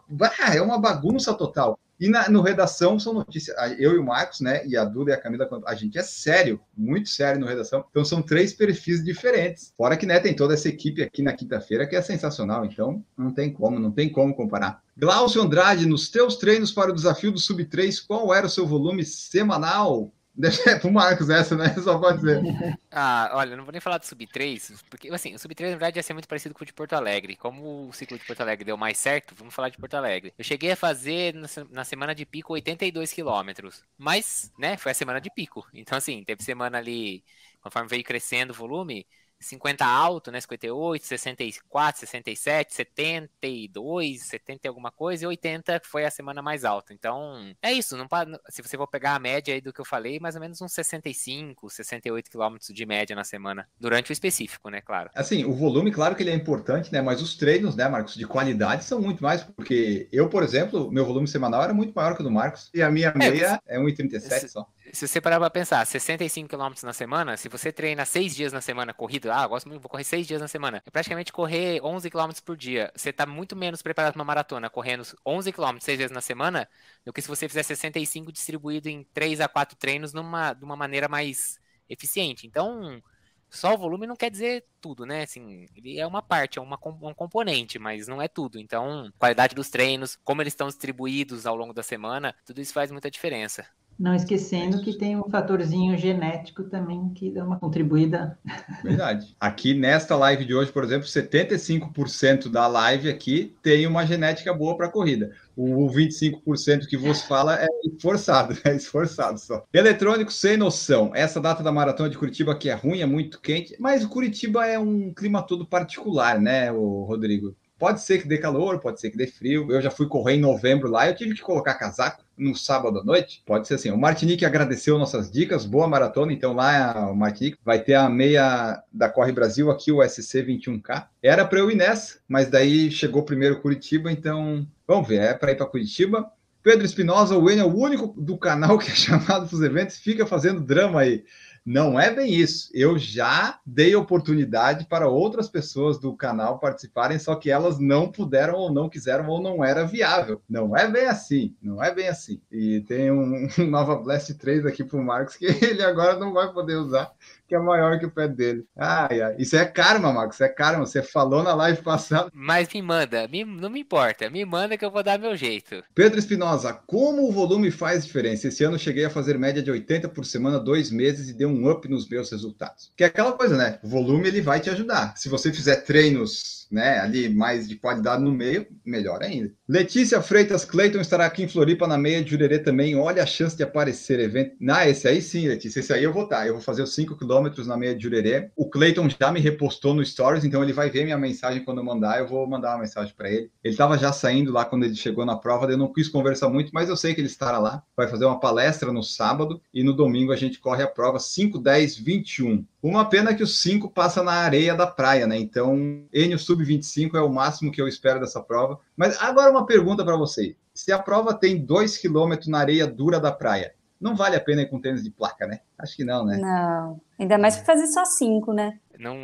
[0.53, 1.79] é uma bagunça total.
[1.99, 3.55] E na, no redação são notícias.
[3.79, 4.65] Eu e o Marcos, né?
[4.65, 7.83] E a Duda e a Camila, a gente é sério, muito sério no redação.
[7.89, 9.73] Então são três perfis diferentes.
[9.75, 12.65] Fora que né, tem toda essa equipe aqui na quinta-feira que é sensacional.
[12.65, 14.81] Então não tem como, não tem como comparar.
[14.95, 18.65] Glaucio Andrade, nos teus treinos para o desafio do Sub 3, qual era o seu
[18.65, 20.11] volume semanal?
[20.37, 21.73] Deixa pro Marcos essa, né?
[21.75, 22.41] Só pode dizer.
[22.89, 26.03] Ah, olha, não vou nem falar do Sub-3, porque, assim, o Sub-3 na verdade ia
[26.03, 27.35] ser muito parecido com o de Porto Alegre.
[27.35, 30.33] Como o ciclo de Porto Alegre deu mais certo, vamos falar de Porto Alegre.
[30.37, 31.33] Eu cheguei a fazer
[31.69, 35.67] na semana de pico 82 quilômetros, mas, né, foi a semana de pico.
[35.73, 37.23] Então, assim, teve semana ali,
[37.61, 39.05] conforme veio crescendo o volume,
[39.39, 40.41] 50 alto, né?
[40.41, 46.93] 58, 64, 67, 72, 70 e alguma coisa, e 80 foi a semana mais alta.
[46.93, 47.95] Então, é isso.
[47.95, 48.07] Não,
[48.49, 50.73] se você for pegar a média aí do que eu falei, mais ou menos uns
[50.73, 54.81] 65, 68 quilômetros de média na semana, durante o específico, né?
[54.81, 55.09] Claro.
[55.15, 57.01] Assim, o volume, claro que ele é importante, né?
[57.01, 61.05] Mas os treinos, né, Marcos, de qualidade são muito mais, porque eu, por exemplo, meu
[61.05, 63.77] volume semanal era muito maior que o do Marcos, e a minha é, meia é,
[63.77, 64.67] é 1,37 só.
[64.93, 68.61] Se você parar pra pensar, 65 quilômetros na semana, se você treina seis dias na
[68.61, 70.81] semana corrida, ah, gosto muito, vou correr seis dias na semana.
[70.85, 72.91] É praticamente correr 11 km por dia.
[72.95, 76.67] Você tá muito menos preparado para uma maratona, correndo 11 km seis vezes na semana,
[77.05, 80.75] do que se você fizer 65 distribuído em 3 a 4 treinos numa, de uma
[80.75, 82.47] maneira mais eficiente.
[82.47, 83.01] Então,
[83.49, 85.23] só o volume não quer dizer tudo, né?
[85.23, 88.59] Assim, ele é uma parte, é uma, um componente, mas não é tudo.
[88.59, 92.91] Então, qualidade dos treinos, como eles estão distribuídos ao longo da semana, tudo isso faz
[92.91, 93.65] muita diferença.
[93.99, 98.37] Não esquecendo que tem um fatorzinho genético também que dá uma contribuída.
[98.83, 99.35] Verdade.
[99.39, 104.77] Aqui nesta live de hoje, por exemplo, 75% da live aqui tem uma genética boa
[104.77, 105.31] para corrida.
[105.55, 109.65] O 25% que você fala é esforçado, é esforçado só.
[109.73, 111.11] Eletrônico sem noção.
[111.15, 114.77] Essa data da maratona de Curitiba que é ruim, é muito quente, mas Curitiba é
[114.77, 117.55] um clima todo particular, né, o Rodrigo?
[117.77, 119.71] Pode ser que dê calor, pode ser que dê frio.
[119.71, 123.03] Eu já fui correr em novembro lá, eu tive que colocar casaco no sábado à
[123.03, 123.43] noite.
[123.45, 123.91] Pode ser assim.
[123.91, 126.33] O Martinique agradeceu nossas dicas, boa maratona.
[126.33, 131.07] Então lá o Martinique vai ter a meia da Corre Brasil aqui, o SC 21K.
[131.21, 135.21] Era para eu ir nessa, mas daí chegou primeiro Curitiba, então vamos ver.
[135.21, 136.31] É para ir para Curitiba.
[136.63, 139.97] Pedro Espinosa, o Enio é o único do canal que é chamado para os eventos,
[139.97, 141.23] fica fazendo drama aí.
[141.67, 142.69] Não é bem isso.
[142.73, 148.53] Eu já dei oportunidade para outras pessoas do canal participarem, só que elas não puderam
[148.53, 150.41] ou não quiseram ou não era viável.
[150.49, 151.53] Não é bem assim.
[151.61, 152.39] Não é bem assim.
[152.49, 156.31] E tem um, um Nova Blast 3 aqui para o Marcos que ele agora não
[156.31, 157.11] vai poder usar
[157.47, 158.65] que é maior que o pé dele.
[158.75, 159.35] Ai, ai.
[159.39, 160.35] Isso é karma, Marcos.
[160.35, 160.85] Isso é karma.
[160.85, 162.29] Você falou na live passada.
[162.33, 164.29] Mas me manda, me, não me importa.
[164.29, 165.83] Me manda que eu vou dar meu jeito.
[165.95, 168.47] Pedro Espinosa, como o volume faz diferença?
[168.47, 171.49] Esse ano eu cheguei a fazer média de 80 por semana, dois meses, e deu
[171.49, 172.91] um up nos meus resultados.
[172.95, 173.79] Que é aquela coisa, né?
[173.83, 175.15] O volume ele vai te ajudar.
[175.15, 179.51] Se você fizer treinos né, ali mais de qualidade no meio, melhor ainda.
[179.67, 182.95] Letícia Freitas Clayton estará aqui em Floripa na meia de Jurerê também.
[182.95, 184.55] Olha a chance de aparecer evento.
[184.69, 185.79] Ah, esse aí sim, Letícia.
[185.79, 186.47] Esse aí eu vou estar.
[186.47, 188.49] Eu vou fazer os 5 quilômetros na meia de Jurerê.
[188.55, 191.83] O Clayton já me repostou no Stories, então ele vai ver minha mensagem quando eu
[191.83, 192.19] mandar.
[192.19, 193.51] Eu vou mandar uma mensagem para ele.
[193.63, 196.71] Ele estava já saindo lá quando ele chegou na prova, eu não quis conversar muito,
[196.73, 197.83] mas eu sei que ele estará lá.
[197.95, 201.59] Vai fazer uma palestra no sábado e no domingo a gente corre a prova 5,
[201.59, 202.65] 10, 21.
[202.81, 205.37] Uma pena que o 5 passa na areia da praia, né?
[205.37, 208.79] Então, N sub-25 é o máximo que eu espero dessa prova.
[208.95, 210.55] Mas agora uma pergunta para você.
[210.73, 214.61] Se a prova tem 2 km na areia dura da praia, não vale a pena
[214.61, 215.61] ir com tênis de placa, né?
[215.77, 216.37] Acho que não, né?
[216.37, 217.01] Não.
[217.19, 218.79] Ainda mais para fazer só 5, né?
[218.99, 219.15] Não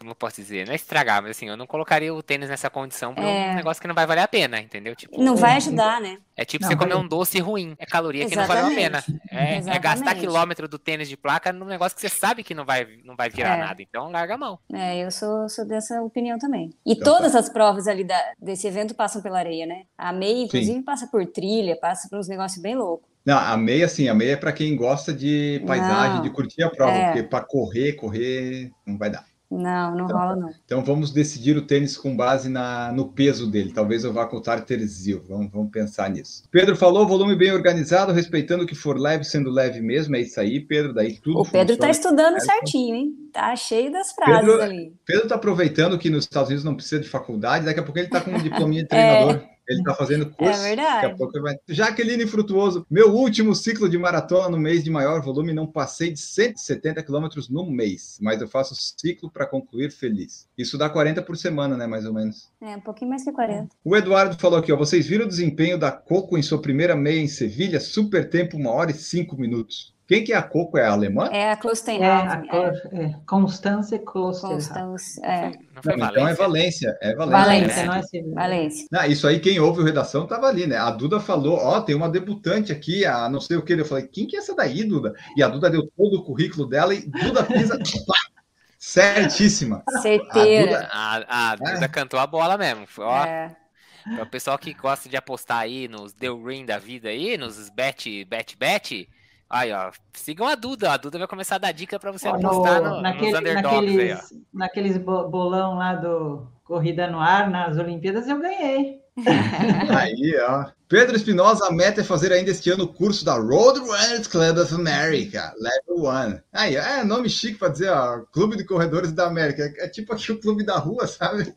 [0.00, 2.70] como eu posso dizer, não é estragar, mas assim, eu não colocaria o tênis nessa
[2.70, 3.50] condição pra É.
[3.50, 4.96] um negócio que não vai valer a pena, entendeu?
[4.96, 6.16] Tipo, Não vai ajudar, né?
[6.34, 8.70] é tipo Não, você comer vai- um doce ruim, é caloria que não valeu a
[8.70, 8.98] pena.
[8.98, 9.28] Exatamente.
[9.30, 10.20] É, é gastar Exatamente.
[10.20, 13.28] quilômetro do tênis de placa num negócio que você sabe que não vai, não vai
[13.28, 13.60] virar É.
[13.60, 14.58] nada, então larga a mão.
[14.72, 16.70] É, eu sou, sou dessa opinião também.
[16.86, 19.82] E Então todas as provas ali da- desse evento passam pela areia, né?
[19.98, 23.06] A meia, inclusive, passa por trilha, passa por uns negócios bem loucos.
[23.22, 26.22] Não, a meia, assim, a meia é para quem gosta de paisagem, Não.
[26.22, 27.04] de curtir a prova, É.
[27.08, 29.26] porque para correr, correr, não vai dar.
[29.50, 30.50] Não, não Então, rola, não.
[30.64, 33.72] Então vamos decidir o tênis com base na, no peso dele.
[33.72, 35.24] Talvez eu vá com o.
[35.28, 36.44] Vamos, vamos pensar nisso.
[36.52, 40.14] Pedro falou, volume bem organizado, respeitando o que for leve, sendo leve mesmo.
[40.14, 40.94] É isso aí, Pedro.
[40.94, 41.90] Daí tudo O Pedro tá funciona.
[41.90, 43.12] estudando certinho, hein?
[43.32, 44.92] Tá cheio das frases Pedro- ali.
[45.04, 47.64] Pedro tá aproveitando que nos Estados Unidos não precisa de faculdade.
[47.64, 49.42] Daqui a pouco ele tá com um diplominha de É.
[49.70, 50.60] Ele tá fazendo curso.
[50.62, 51.02] verdade.
[51.02, 51.56] Daqui a pouco ele vai...
[51.68, 52.84] Jaqueline Frutuoso.
[52.90, 57.48] Meu último ciclo de maratona no mês de maior volume, não passei de 170 quilômetros
[57.48, 58.18] no mês.
[58.20, 60.48] Mas eu faço ciclo para concluir feliz.
[60.58, 61.86] Isso dá 40 por semana, né?
[61.86, 62.50] Mais ou menos.
[62.60, 63.68] É, um pouquinho mais que 40.
[63.84, 64.76] O Eduardo falou aqui, ó.
[64.76, 67.78] Vocês viram o desempenho da Coco em sua primeira meia em Sevilha?
[67.78, 69.94] Super tempo, uma hora e cinco minutos.
[70.10, 70.76] Quem que é a Coco?
[70.76, 71.28] É a alemã?
[71.32, 72.40] É a É, a Klostenhausen.
[72.40, 74.50] É, cor- é, Constance Kloster.
[74.50, 76.36] Constance, é, Não Não, então é Valência?
[76.36, 76.98] Valência.
[77.00, 77.44] É Valência.
[77.44, 77.84] Valência.
[77.84, 78.34] não é Sevilha.
[78.34, 78.86] Valência.
[78.92, 80.76] Ah, isso aí, quem ouve o Redação tava ali, né?
[80.76, 83.72] A Duda falou, ó, tem uma debutante aqui, a não sei o que.
[83.72, 85.14] Eu falei, quem que é essa daí, Duda?
[85.36, 87.78] E a Duda deu todo o currículo dela e Duda pisa
[88.80, 89.84] certíssima.
[90.02, 90.88] Certeira.
[90.90, 92.84] A, a Duda cantou a bola mesmo.
[92.84, 93.54] Foi, Ó, É.
[94.02, 97.68] Para o pessoal que gosta de apostar aí nos The Ring da vida aí, nos
[97.70, 99.08] bet, bet, bet,
[99.50, 100.92] aí ó, sigam a Duda.
[100.92, 103.40] A Duda vai começar a dar dica para você Ó, apostar no- no, naquele- nos
[103.40, 104.14] underdogs aí, ó.
[104.14, 109.00] naqueles, naqueles bo- bolão lá do Corrida no Ar, nas Olimpíadas, eu ganhei.
[109.90, 110.70] Aí, ó.
[110.90, 114.58] Pedro Espinosa, a meta é fazer ainda este ano o curso da Road Runners Club
[114.58, 116.40] of America, Level 1.
[116.52, 119.62] Aí, é nome chique para dizer, ó, Clube de Corredores da América.
[119.62, 121.52] É, é tipo aqui o clube da rua, sabe?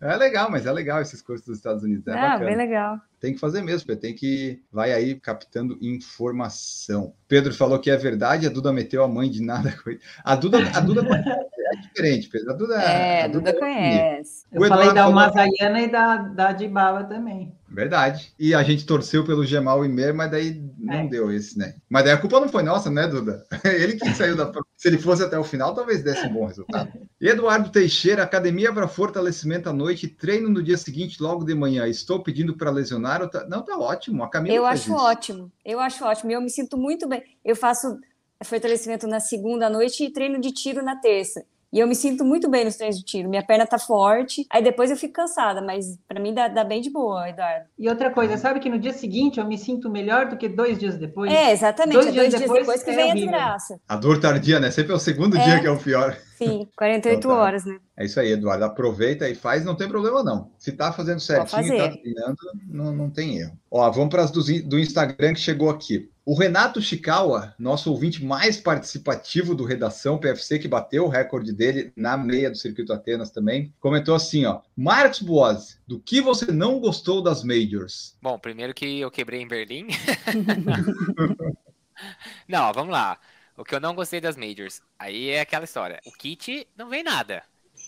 [0.00, 2.04] É legal, mas é legal esses cursos dos Estados Unidos.
[2.08, 2.44] É Ah, bacana.
[2.46, 2.96] bem legal.
[3.20, 4.02] Tem que fazer mesmo, Pedro.
[4.02, 4.60] Tem que.
[4.72, 7.14] Vai aí captando informação.
[7.28, 9.72] Pedro falou que é verdade, a Duda meteu a mãe de nada.
[10.24, 12.50] A Duda, a Duda é diferente, Pedro.
[12.50, 13.80] A Duda, É, a Duda é outro nível.
[13.84, 14.44] conhece.
[14.50, 17.54] Eu O falei da falou- Umazaiana e da, da Dibala também.
[17.74, 18.32] Verdade.
[18.38, 21.08] E a gente torceu pelo Gemal Imer, mas daí não É.
[21.08, 21.74] deu esse, né?
[21.88, 23.44] Mas daí a culpa não foi nossa, né, Duda?
[23.64, 24.52] Ele que saiu da.
[24.76, 26.90] Se ele fosse até o final, talvez desse um bom resultado.
[27.20, 31.86] Eduardo Teixeira, academia para fortalecimento à noite, treino no dia seguinte, logo de manhã.
[31.86, 33.22] Estou pedindo para lesionar.
[33.22, 34.22] ou tá- Não, tá ótimo.
[34.24, 34.94] A Camila Eu acho isso.
[34.94, 35.52] ótimo.
[35.64, 36.30] Eu acho ótimo.
[36.30, 37.22] E eu me sinto muito bem.
[37.44, 37.96] Eu faço
[38.44, 41.44] fortalecimento na segunda noite e treino de tiro na terça.
[41.72, 43.28] E eu me sinto muito bem nos treinos de tiro.
[43.30, 44.46] Minha perna tá forte.
[44.50, 47.64] Aí depois eu fico cansada, mas pra mim dá, dá bem de boa, Eduardo.
[47.78, 50.78] E outra coisa, sabe que no dia seguinte eu me sinto melhor do que dois
[50.78, 51.32] dias depois?
[51.32, 51.94] É, exatamente.
[51.94, 53.30] Dois é dias dois dias depois depois que é vem a horrível.
[53.30, 53.80] desgraça.
[53.88, 54.70] A dor tardia, né?
[54.70, 56.16] Sempre é o segundo dia que é o pior.
[56.36, 57.36] Sim, 48 Então tá.
[57.42, 57.78] horas, né?
[57.96, 58.64] É isso aí, Eduardo.
[58.64, 60.50] Aproveita e faz, não tem problema não.
[60.58, 62.36] Se tá fazendo certinho, tá treinando,
[62.68, 63.56] não, não tem erro.
[63.70, 66.10] Ó, vamos para as do, do Instagram que chegou aqui.
[66.24, 71.92] O Renato Chikawa, nosso ouvinte mais participativo do Redação PFC, que bateu o recorde dele
[71.96, 74.60] na meia do Circuito Atenas também, comentou assim, ó.
[74.76, 78.16] Marcos Boas, do que você não gostou das Majors?
[78.22, 79.88] Bom, primeiro que eu quebrei em Berlim.
[82.46, 83.18] não, vamos lá.
[83.56, 86.00] O que eu não gostei das Majors, aí é aquela história.
[86.06, 87.42] O kit não vem nada.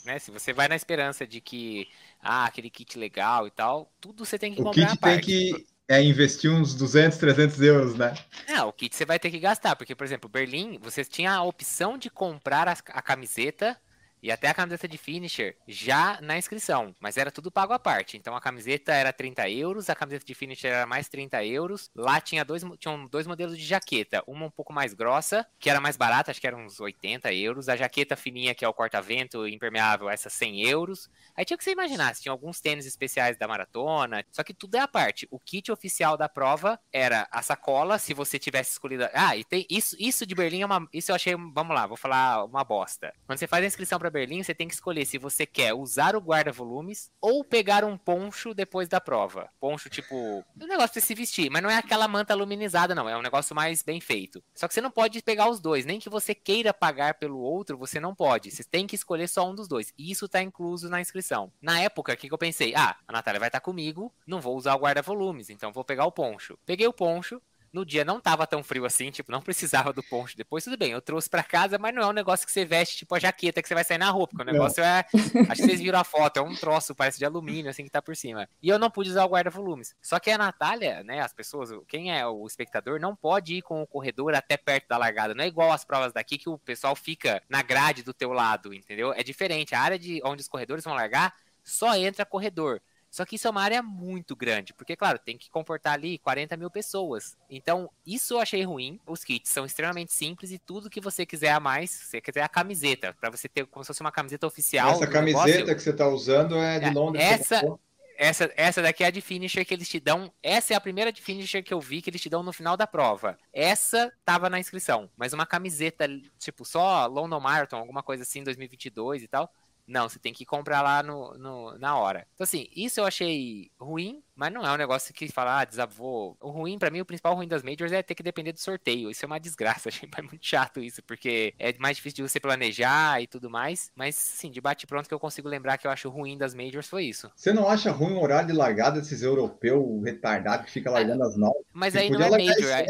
[0.04, 0.18] Né?
[0.18, 1.86] Se você vai na esperança de que,
[2.20, 5.73] ah, aquele kit legal e tal, tudo você tem que O comprar kit tem que
[5.88, 8.14] é, investir uns 200, 300 euros, né?
[8.48, 11.42] Não, o kit você vai ter que gastar, porque, por exemplo, Berlim, você tinha a
[11.42, 13.76] opção de comprar a, a camiseta
[14.24, 18.16] e até a camiseta de finisher já na inscrição, mas era tudo pago à parte.
[18.16, 21.90] Então a camiseta era 30 euros, a camiseta de finisher era mais 30 euros.
[21.94, 25.78] Lá tinha dois, tinham dois modelos de jaqueta, uma um pouco mais grossa, que era
[25.78, 27.68] mais barata, acho que era uns 80 euros.
[27.68, 31.10] A jaqueta fininha, que é o corta-vento impermeável, essa 100 euros.
[31.36, 34.80] Aí tinha que você imaginasse, tinha alguns tênis especiais da maratona, só que tudo é
[34.80, 35.28] à parte.
[35.30, 39.06] O kit oficial da prova era a sacola, se você tivesse escolhido.
[39.12, 40.88] Ah, e tem isso, isso de Berlim é uma.
[40.94, 41.34] Isso eu achei.
[41.34, 43.12] Vamos lá, vou falar uma bosta.
[43.26, 46.14] Quando você faz a inscrição para Berlim, você tem que escolher se você quer usar
[46.14, 49.50] o guarda-volumes ou pegar um poncho depois da prova.
[49.60, 53.08] Poncho, tipo, um negócio pra se vestir, mas não é aquela manta aluminizada, não.
[53.08, 54.42] É um negócio mais bem feito.
[54.54, 57.76] Só que você não pode pegar os dois, nem que você queira pagar pelo outro,
[57.76, 58.50] você não pode.
[58.52, 59.92] Você tem que escolher só um dos dois.
[59.98, 61.52] E isso tá incluso na inscrição.
[61.60, 62.72] Na época, o que, que eu pensei?
[62.76, 66.12] Ah, a Natália vai estar comigo, não vou usar o guarda-volumes, então vou pegar o
[66.12, 66.56] poncho.
[66.64, 67.42] Peguei o poncho,
[67.74, 70.36] No dia não tava tão frio assim, tipo, não precisava do poncho.
[70.36, 72.98] Depois tudo bem, eu trouxe para casa, mas não é um negócio que você veste,
[72.98, 74.88] tipo, a jaqueta que você vai sair na roupa, porque o negócio não.
[74.88, 75.04] é.
[75.50, 78.00] Acho que vocês viram a foto, é um troço, parece de alumínio, assim, que tá
[78.00, 78.48] por cima.
[78.62, 79.96] E eu não pude usar o guarda-volumes.
[80.00, 83.82] Só que a Natália, né, as pessoas, quem é o espectador, não pode ir com
[83.82, 85.34] o corredor até perto da largada.
[85.34, 88.72] Não é igual as provas daqui que o pessoal fica na grade do teu lado,
[88.72, 89.12] entendeu?
[89.12, 89.74] É diferente.
[89.74, 91.34] A área de onde os corredores vão largar
[91.64, 92.80] só entra corredor.
[93.14, 96.56] Só que isso é uma área muito grande, porque, claro, tem que comportar ali 40
[96.56, 97.36] mil pessoas.
[97.48, 98.98] Então, isso eu achei ruim.
[99.06, 102.48] Os kits são extremamente simples e tudo que você quiser a mais, você quiser a
[102.48, 104.90] camiseta, para você ter como se fosse uma camiseta oficial.
[104.90, 105.76] Essa camiseta negócio.
[105.76, 107.24] que você está usando é de é, Londres.
[107.24, 107.78] Essa,
[108.16, 110.32] essa, essa daqui é a de finisher que eles te dão.
[110.42, 112.76] Essa é a primeira de finisher que eu vi que eles te dão no final
[112.76, 113.38] da prova.
[113.52, 119.22] Essa tava na inscrição, mas uma camiseta, tipo, só London Marathon, alguma coisa assim, 2022
[119.22, 119.48] e tal.
[119.86, 122.26] Não, você tem que comprar lá no, no, na hora.
[122.34, 126.36] Então, assim, isso eu achei ruim, mas não é um negócio que fala, ah, desavou.
[126.40, 129.10] O ruim, para mim, o principal ruim das Majors é ter que depender do sorteio.
[129.10, 133.22] Isso é uma desgraça, achei muito chato isso, porque é mais difícil de você planejar
[133.22, 133.90] e tudo mais.
[133.94, 137.04] Mas, sim, de bate-pronto que eu consigo lembrar que eu acho ruim das Majors foi
[137.04, 137.30] isso.
[137.36, 141.26] Você não acha ruim o horário de largada desses europeus retardados que fica largando é,
[141.26, 141.58] as nove?
[141.72, 142.72] Mas aí não é Major.
[142.72, 142.86] Aí,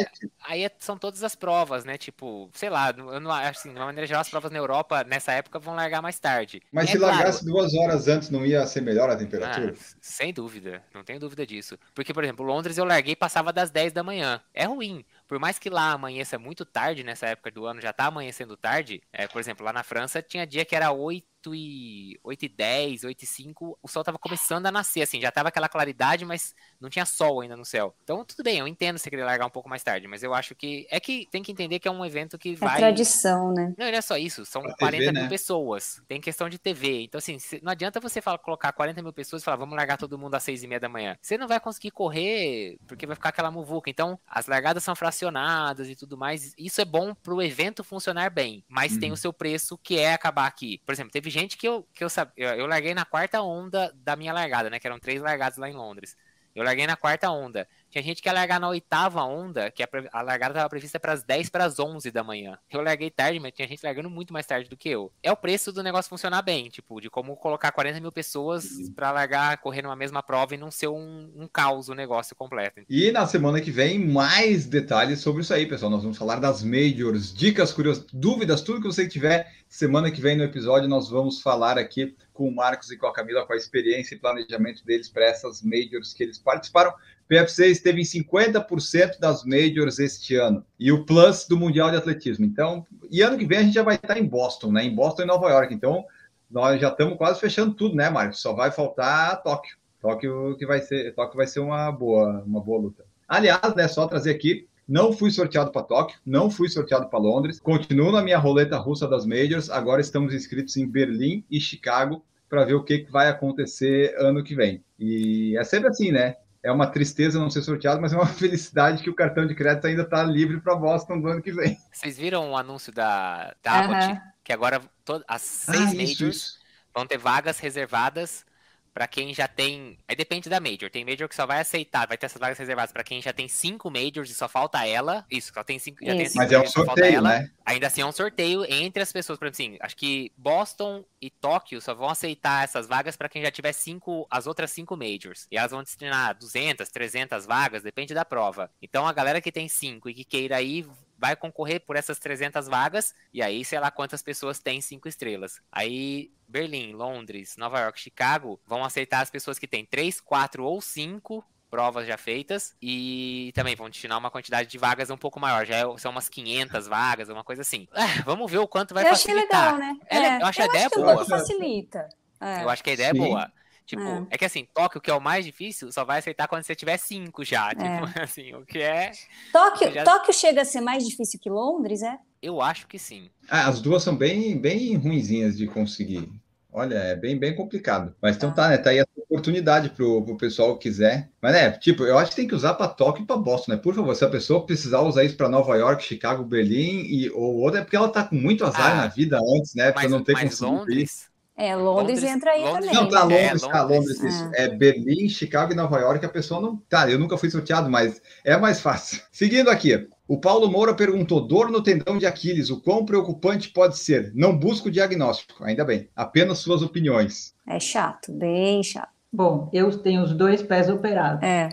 [0.46, 1.98] aí, é, são todas as provas, né?
[1.98, 5.32] Tipo, sei lá, eu não assim, de uma maneira geral, as provas na Europa, nessa
[5.32, 6.62] época, vão largar mais tarde.
[6.72, 9.74] Mas é se claro, largasse duas horas antes, não ia ser melhor a temperatura?
[9.76, 11.78] Ah, sem dúvida, não tenho dúvida dúvida disso.
[11.94, 14.40] Porque, por exemplo, Londres eu larguei e passava das 10 da manhã.
[14.54, 15.04] É ruim.
[15.26, 19.02] Por mais que lá amanheça muito tarde, nessa época do ano já tá amanhecendo tarde.
[19.12, 22.48] É, por exemplo, lá na França tinha dia que era 8 8 e, 8 e
[22.48, 26.24] 10, 8 e 5, o sol tava começando a nascer, assim, já tava aquela claridade,
[26.24, 27.94] mas não tinha sol ainda no céu.
[28.02, 30.54] Então, tudo bem, eu entendo você querer largar um pouco mais tarde, mas eu acho
[30.54, 32.74] que, é que tem que entender que é um evento que é vai...
[32.76, 33.74] É tradição, né?
[33.76, 35.28] Não, não é só isso, são pra 40 TV, mil né?
[35.28, 39.42] pessoas, tem questão de TV, então assim, não adianta você falar, colocar 40 mil pessoas
[39.42, 41.16] e falar, vamos largar todo mundo às 6 e meia da manhã.
[41.20, 45.88] Você não vai conseguir correr, porque vai ficar aquela muvuca, então as largadas são fracionadas
[45.88, 49.00] e tudo mais, isso é bom pro evento funcionar bem, mas uhum.
[49.00, 50.80] tem o seu preço que é acabar aqui.
[50.84, 52.32] Por exemplo, teve gente que eu, que eu sabia.
[52.36, 54.78] Eu, eu larguei na quarta onda da minha largada, né?
[54.78, 56.16] Que eram três largadas lá em Londres.
[56.54, 57.68] Eu larguei na quarta onda.
[57.94, 61.12] Tinha gente que ia largar na oitava onda, que a, a largada estava prevista para
[61.12, 62.58] as 10 para as 11 da manhã.
[62.68, 65.12] Eu larguei tarde, mas tinha gente largando muito mais tarde do que eu.
[65.22, 68.66] É o preço do negócio funcionar bem, tipo, de como colocar 40 mil pessoas
[68.96, 72.80] para largar, correr numa mesma prova e não ser um, um caos o negócio completo.
[72.90, 75.88] E na semana que vem, mais detalhes sobre isso aí, pessoal.
[75.88, 79.52] Nós vamos falar das majors, dicas, curiosas, dúvidas, tudo que você tiver.
[79.68, 83.12] Semana que vem no episódio, nós vamos falar aqui com o Marcos e com a
[83.12, 86.92] Camila, com a experiência e planejamento deles para essas majors que eles participaram.
[87.34, 90.64] PFC esteve em 50% das majors este ano.
[90.78, 92.44] E o plus do Mundial de Atletismo.
[92.44, 94.84] Então, e ano que vem a gente já vai estar em Boston, né?
[94.84, 95.74] Em Boston e Nova York.
[95.74, 96.04] Então,
[96.48, 98.40] nós já estamos quase fechando tudo, né, Marcos?
[98.40, 99.76] Só vai faltar Tóquio.
[100.00, 103.04] Tóquio que vai ser, Tóquio vai ser uma boa, uma boa luta.
[103.26, 107.58] Aliás, né, só trazer aqui, não fui sorteado para Tóquio, não fui sorteado para Londres.
[107.58, 109.70] Continuo na minha roleta russa das majors.
[109.70, 114.54] Agora estamos inscritos em Berlim e Chicago para ver o que vai acontecer ano que
[114.54, 114.84] vem.
[115.00, 116.36] E é sempre assim, né?
[116.64, 119.86] É uma tristeza não ser sorteado, mas é uma felicidade que o cartão de crédito
[119.86, 121.78] ainda está livre para Boston no ano que vem.
[121.92, 124.20] Vocês viram o anúncio da, da Abbott?
[124.42, 124.80] Que agora
[125.28, 126.58] as seis ah, majors isso, isso.
[126.94, 128.46] vão ter vagas reservadas
[128.94, 129.98] para quem já tem.
[130.06, 130.88] Aí depende da Major.
[130.88, 133.48] Tem Major que só vai aceitar, vai ter essas vagas reservadas para quem já tem
[133.48, 135.26] cinco Majors e só falta ela.
[135.28, 135.98] Isso, só tem cinco.
[136.02, 137.50] Já tem cinco Mas é um sorteio, né?
[137.66, 139.36] Ainda assim é um sorteio entre as pessoas.
[139.36, 143.42] Por exemplo, assim, acho que Boston e Tóquio só vão aceitar essas vagas para quem
[143.42, 145.48] já tiver cinco, as outras cinco Majors.
[145.50, 148.70] E elas vão destinar 200, 300 vagas, depende da prova.
[148.80, 150.86] Então a galera que tem cinco e que queira ir
[151.24, 155.58] vai concorrer por essas 300 vagas, e aí sei lá quantas pessoas têm cinco estrelas.
[155.72, 160.82] Aí Berlim, Londres, Nova York, Chicago vão aceitar as pessoas que têm 3, 4 ou
[160.82, 165.64] 5 provas já feitas e também vão destinar uma quantidade de vagas um pouco maior,
[165.64, 167.88] já é, são umas 500 vagas, uma coisa assim.
[167.94, 169.74] É, vamos ver o quanto vai eu facilitar.
[169.74, 169.98] Achei legal, né?
[170.10, 171.24] É, é, eu acho a ideia boa.
[171.24, 172.08] facilita.
[172.38, 172.64] É.
[172.64, 173.24] Eu acho que a ideia é Sim.
[173.24, 173.52] é boa.
[173.86, 174.26] Tipo, é.
[174.30, 174.38] é.
[174.38, 177.44] que assim, Tóquio, que é o mais difícil, só vai aceitar quando você tiver cinco
[177.44, 177.70] já.
[177.70, 177.74] É.
[177.74, 179.12] Tipo, assim, o que é.
[179.52, 180.04] Tóquio, já...
[180.04, 182.18] Tóquio chega a ser mais difícil que Londres, é?
[182.42, 183.30] Eu acho que sim.
[183.48, 186.30] Ah, as duas são bem, bem ruinzinhas de conseguir.
[186.76, 188.12] Olha, é bem, bem complicado.
[188.20, 188.76] Mas então tá, né?
[188.76, 191.30] Tá aí a oportunidade pro, pro pessoal que quiser.
[191.40, 193.78] Mas, né, tipo, eu acho que tem que usar para Tóquio e para Boston, né?
[193.78, 197.60] Por favor, se a pessoa precisar usar isso para Nova York, Chicago, Berlim e ou
[197.60, 199.92] outra, é porque ela tá com muito azar ah, na vida antes, né?
[199.92, 203.02] Para não ter conseguido Londres, é, Londres, Londres entra aí Londres, também.
[203.02, 204.50] Não, tá, Londres, é, tá, Londres, isso.
[204.54, 204.64] É.
[204.64, 206.76] é Berlim, Chicago e Nova York, a pessoa não.
[206.88, 209.22] Tá, eu nunca fui sorteado, mas é mais fácil.
[209.30, 213.98] Seguindo aqui, o Paulo Moura perguntou: dor no tendão de Aquiles, o quão preocupante pode
[213.98, 214.32] ser?
[214.34, 217.54] Não busco diagnóstico, ainda bem, apenas suas opiniões.
[217.68, 219.14] É chato, bem chato.
[219.32, 221.42] Bom, eu tenho os dois pés operados.
[221.42, 221.68] É.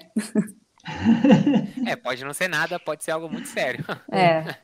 [1.86, 3.84] É, pode não ser nada, pode ser algo muito sério.
[4.12, 4.56] É.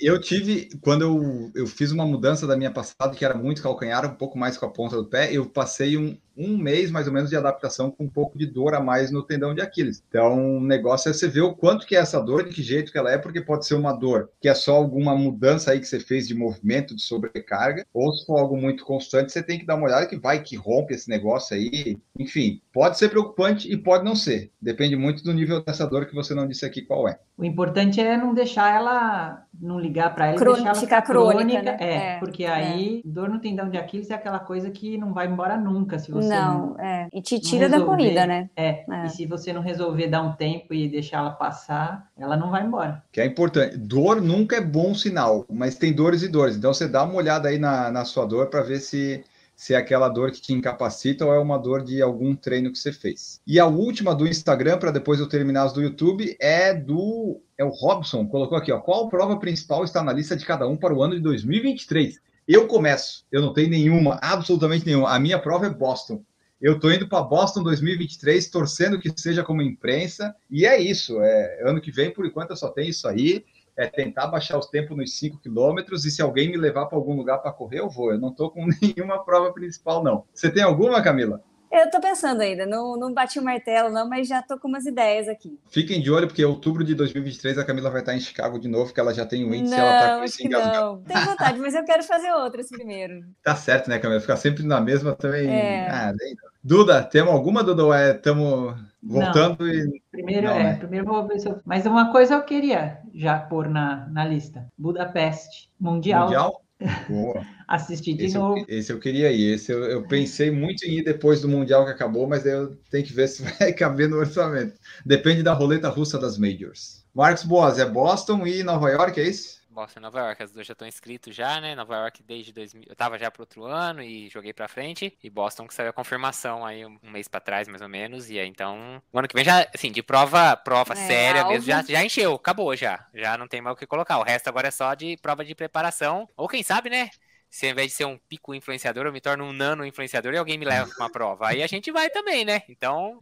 [0.00, 4.06] Eu tive, quando eu, eu fiz uma mudança da minha passada, que era muito calcanhar,
[4.06, 7.12] um pouco mais com a ponta do pé, eu passei um, um mês mais ou
[7.12, 10.02] menos de adaptação com um pouco de dor a mais no tendão de Aquiles.
[10.08, 12.90] Então, o negócio é você ver o quanto que é essa dor, de que jeito
[12.92, 15.86] que ela é, porque pode ser uma dor que é só alguma mudança aí que
[15.86, 19.66] você fez de movimento, de sobrecarga, ou se for algo muito constante, você tem que
[19.66, 21.98] dar uma olhada que vai, que rompe esse negócio aí.
[22.18, 24.50] Enfim, pode ser preocupante e pode não ser.
[24.60, 27.18] Depende muito do nível dessa dor que você não disse aqui qual é.
[27.36, 31.62] O importante é não deixar ela, não ligar para ela, Crônica- deixar ela ficar crônica,
[31.62, 31.76] né?
[31.80, 35.26] É, É, porque aí dor no tendão de Aquiles é aquela coisa que não vai
[35.26, 37.08] embora nunca se você Não, é.
[37.12, 38.48] E te não tira da corrida, né?
[38.56, 39.06] É, É.
[39.06, 42.64] e se você não resolver dar um tempo e deixar ela passar, ela não vai
[42.64, 43.02] embora.
[43.12, 43.76] Que é importante.
[43.76, 46.56] Dor nunca é bom sinal, mas tem dores e dores.
[46.56, 49.24] Então você dá uma olhada aí na, na sua dor para ver se,
[49.54, 52.78] se é aquela dor que te incapacita ou é uma dor de algum treino que
[52.78, 53.40] você fez.
[53.46, 57.40] E a última do Instagram, para depois eu terminar as do YouTube, é do.
[57.56, 58.80] É o Robson, colocou aqui, ó.
[58.80, 62.20] Qual prova principal está na lista de cada um para o ano de 2023?
[62.46, 65.14] Eu começo, eu não tenho nenhuma, absolutamente nenhuma.
[65.14, 66.24] A minha prova é Boston.
[66.60, 71.20] Eu tô indo para Boston 2023, torcendo que seja como imprensa, e é isso.
[71.20, 73.44] É, ano que vem, por enquanto, eu só tenho isso aí.
[73.76, 77.16] É tentar baixar os tempos nos 5 quilômetros, e se alguém me levar para algum
[77.16, 78.12] lugar para correr, eu vou.
[78.12, 80.24] Eu não tô com nenhuma prova principal, não.
[80.32, 81.42] Você tem alguma, Camila?
[81.72, 84.84] Eu tô pensando ainda, não, não bati o martelo, não, mas já tô com umas
[84.84, 85.58] ideias aqui.
[85.70, 88.68] Fiquem de olho, porque em outubro de 2023 a Camila vai estar em Chicago de
[88.68, 91.02] novo, porque ela já tem um índice, não, ela tá com esse que não.
[91.02, 93.24] Tenho vontade, mas eu quero fazer outras primeiro.
[93.42, 94.20] Tá certo, né, Camila?
[94.20, 95.48] Ficar sempre na mesma também.
[95.48, 95.88] É.
[95.88, 96.51] Ah, daí não.
[96.62, 97.84] Duda, temos alguma, Duda?
[97.84, 100.00] Ou é, estamos voltando e.
[100.10, 100.76] Primeiro, Não, é, né?
[100.76, 101.60] primeiro vou ver se eu...
[101.64, 104.68] Mas uma coisa eu queria já pôr na, na lista.
[104.78, 106.62] Budapeste, Mundial, Mundial?
[107.08, 107.42] Boa.
[107.66, 108.64] assistir de Esse eu, novo.
[108.68, 109.54] esse eu queria ir.
[109.54, 112.76] Esse eu, eu pensei muito em ir depois do Mundial que acabou, mas daí eu
[112.90, 114.74] tenho que ver se vai caber no orçamento.
[115.04, 117.04] Depende da roleta russa das Majors.
[117.14, 119.61] Marcos Boas, é Boston e Nova York, é isso?
[119.72, 121.74] Boston e Nova York, as duas já estão inscritos já, né?
[121.74, 125.16] Nova York desde 2000, eu tava já pro outro ano e joguei pra frente.
[125.22, 128.30] E Boston que saiu a confirmação aí um, mês pra trás, mais ou menos.
[128.30, 131.52] E aí então, o ano que vem já, assim, de prova, prova É, séria alvo.
[131.52, 133.06] mesmo, já, já encheu, acabou já.
[133.14, 134.18] Já não tem mais o que colocar.
[134.18, 136.28] O resto agora é só de prova de preparação.
[136.36, 137.10] Ou quem sabe, né?
[137.50, 140.38] Se ao invés de ser um pico influenciador, eu me torno um nano influenciador e
[140.38, 141.48] alguém me leva pra uma prova.
[141.48, 142.62] Aí a gente vai também, né?
[142.66, 143.18] Então,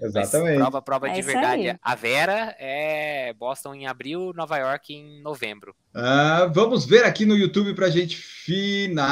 [0.55, 1.68] prova, prova É de verdade.
[1.70, 1.76] aí.
[1.82, 5.74] A Vera é Boston em abril, Nova York em novembro.
[5.93, 9.09] Ah, vamos ver aqui no YouTube para a gente finalizar.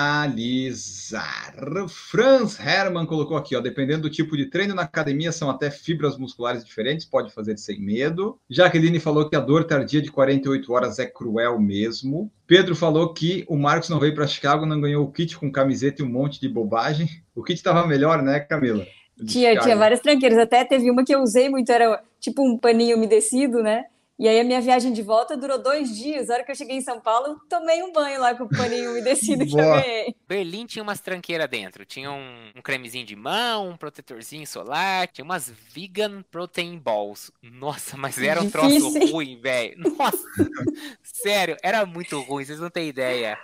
[1.89, 6.16] Franz Hermann colocou aqui, ó, dependendo do tipo de treino na academia, são até fibras
[6.16, 8.39] musculares diferentes, pode fazer sem medo.
[8.49, 12.31] Jaqueline falou que a dor tardia de 48 horas é cruel mesmo.
[12.47, 16.01] Pedro falou que o Marcos não veio para Chicago, não ganhou o kit com camiseta
[16.01, 17.09] e um monte de bobagem.
[17.35, 18.87] O kit estava melhor, né, Camila?
[19.26, 22.97] Tinha, tinha várias tranqueiras, até teve uma que eu usei muito, era tipo um paninho
[22.97, 23.87] umedecido, né?
[24.19, 26.29] E aí a minha viagem de volta durou dois dias.
[26.29, 28.49] A hora que eu cheguei em São Paulo, eu tomei um banho lá com o
[28.49, 30.12] paninho umedecido que eu ganhei.
[30.27, 31.85] Berlim tinha umas tranqueiras dentro.
[31.85, 37.31] Tinha um, um cremezinho de mão, um protetorzinho solar, tinha umas vegan protein balls.
[37.41, 39.12] Nossa, mas era um troço Difícil.
[39.12, 39.79] ruim, velho.
[39.97, 40.19] Nossa,
[41.03, 43.39] sério, era muito ruim, vocês não têm ideia.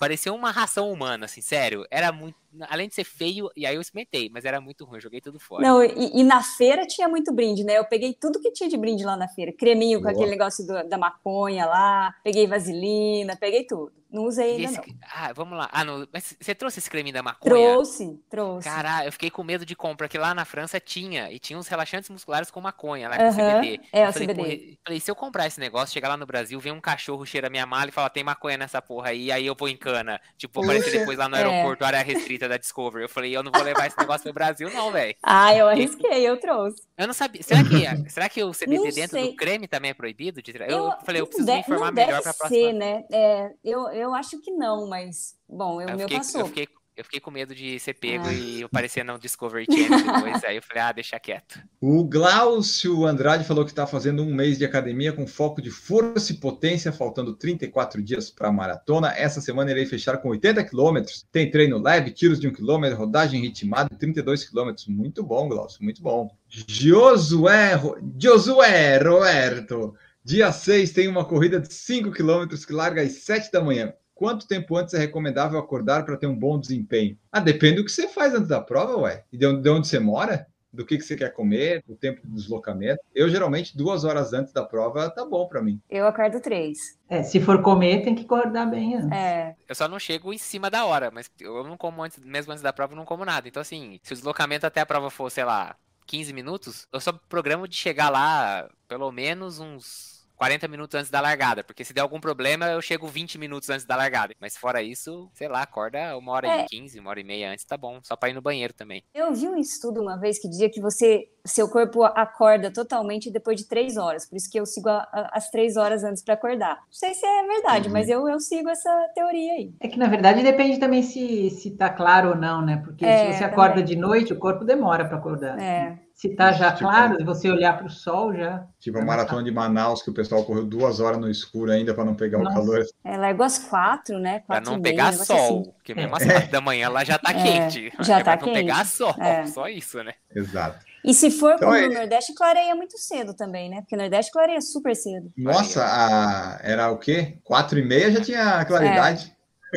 [0.00, 1.84] Parecia uma ração humana, assim, sério.
[1.90, 2.34] Era muito.
[2.68, 5.62] Além de ser feio, e aí eu experimentei, mas era muito ruim, joguei tudo fora.
[5.62, 7.78] Não, e, e na feira tinha muito brinde, né?
[7.78, 9.52] Eu peguei tudo que tinha de brinde lá na feira.
[9.52, 10.14] Creminho com Boa.
[10.14, 13.92] aquele negócio do- da maconha lá, peguei vaselina, peguei tudo.
[14.10, 14.84] Não usei ainda, esse- não.
[15.14, 15.68] Ah, vamos lá.
[15.70, 17.54] Ah, não, mas você trouxe esse creme da maconha?
[17.54, 18.68] Trouxe, trouxe.
[18.68, 21.68] Caralho, eu fiquei com medo de compra, que lá na França tinha, e tinha uns
[21.68, 23.80] relaxantes musculares com maconha, lá com Aham, CBD.
[23.92, 24.78] é, eu o falei, CBD.
[24.84, 27.64] falei, se eu comprar esse negócio, chegar lá no Brasil, ver um cachorro cheira minha
[27.64, 30.20] mala e falar, tem maconha nessa porra aí, aí eu vou em cana.
[30.36, 31.38] Tipo, aparecer Puxa, depois lá no é.
[31.38, 33.04] aeroporto, área restrita da Discovery.
[33.04, 35.14] Eu falei, eu não vou levar esse negócio pro Brasil, não, velho.
[35.22, 36.82] Ah, eu arrisquei, eu trouxe.
[36.96, 37.42] Eu não sabia.
[37.42, 39.30] Será que, será que o CBD Não dentro sei.
[39.30, 40.42] do creme também é proibido?
[40.42, 42.72] de tra- Eu, falei, eu preciso de- me informar melhor pra ser, próxima.
[42.74, 43.04] né?
[43.12, 46.40] É, eu, eu acho que não, mas, bom, eu, Eu meu fiquei, passou.
[46.42, 46.68] eu, fiquei,
[47.00, 48.32] eu fiquei com medo de ser pego Ah.
[48.32, 50.44] e aparecer no Discovery Channel depois.
[50.44, 51.58] aí eu falei, ah, deixa quieto.
[51.80, 56.32] O Glaucio Andrade falou que está fazendo um mês de academia com foco de força
[56.32, 59.12] e potência, faltando 34 dias para a maratona.
[59.16, 61.26] Essa semana irei fechar com 80 quilômetros.
[61.32, 64.86] Tem treino leve, tiros de 1 quilômetro, rodagem ritmada e 32 quilômetros.
[64.86, 66.30] Muito bom, Glaucio, muito bom.
[66.48, 67.80] Josué,
[68.18, 69.94] Josué Roberto.
[70.22, 73.92] Dia 6 tem uma corrida de 5 quilômetros que larga às 7 da manhã.
[74.20, 77.16] Quanto tempo antes é recomendável acordar para ter um bom desempenho?
[77.32, 79.24] Ah, depende do que você faz antes da prova, ué.
[79.32, 80.46] E de onde, de onde você mora?
[80.70, 83.00] Do que, que você quer comer, o tempo de deslocamento.
[83.14, 85.80] Eu, geralmente, duas horas antes da prova, tá bom para mim.
[85.88, 86.98] Eu acordo três.
[87.08, 89.10] É, se for comer, tem que acordar bem antes.
[89.10, 92.52] É, Eu só não chego em cima da hora, mas eu não como antes, mesmo
[92.52, 93.48] antes da prova, eu não como nada.
[93.48, 95.74] Então, assim, se o deslocamento até a prova for, sei lá,
[96.06, 101.20] 15 minutos, eu só programo de chegar lá pelo menos uns 40 minutos antes da
[101.20, 104.34] largada, porque se der algum problema, eu chego 20 minutos antes da largada.
[104.40, 106.60] Mas fora isso, sei lá, acorda uma hora É.
[106.62, 108.00] e 15, uma hora e meia antes, tá bom.
[108.02, 109.02] Só pra ir no banheiro também.
[109.12, 113.60] Eu vi um estudo uma vez que dizia que você, seu corpo acorda totalmente depois
[113.60, 114.26] de três horas.
[114.26, 116.76] Por isso que eu sigo a- a- as três horas antes para acordar.
[116.76, 117.92] Não sei se é verdade, Uhum.
[117.92, 119.74] mas eu, eu sigo essa teoria aí.
[119.78, 122.80] É que, na verdade, depende também se, se tá claro ou não, né?
[122.82, 123.84] Porque É, se você acorda também.
[123.84, 125.58] de noite, o corpo demora para acordar.
[125.60, 125.98] É.
[126.20, 128.66] Se tá já Tipo- claro, se você olhar para o sol, já.
[128.78, 132.04] Tipo a maratona de Manaus, que o pessoal correu duas horas no escuro ainda para
[132.04, 132.56] não pegar o Nossa.
[132.56, 132.84] calor.
[133.02, 134.40] É, largou às quatro, né?
[134.40, 135.36] Pra Quatro não meia, pegar sol.
[135.62, 135.70] assim.
[135.72, 137.90] Porque mesmo às 4 da manhã lá já tá É, quente.
[138.00, 138.88] já É tá pra não pegar quente.
[138.88, 139.14] sol.
[139.18, 139.46] É.
[139.46, 140.12] Só isso, né?
[140.36, 140.84] Exato.
[141.02, 143.80] E se for Então como é- no Nordeste, clareia muito cedo também, né?
[143.80, 145.32] Porque no Nordeste clareia super cedo.
[145.34, 147.38] Nossa, a- era o quê?
[147.42, 149.34] Quatro e meia já tinha claridade.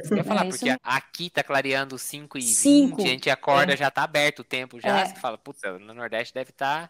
[0.10, 3.02] Eu ia falar, É, isso porque aqui tá clareando 5 e 20, Cinco.
[3.02, 3.78] a gente acorda, É.
[3.78, 5.00] já tá aberto o tempo já.
[5.02, 5.06] É.
[5.06, 6.90] Você fala, puta, no Nordeste deve tá.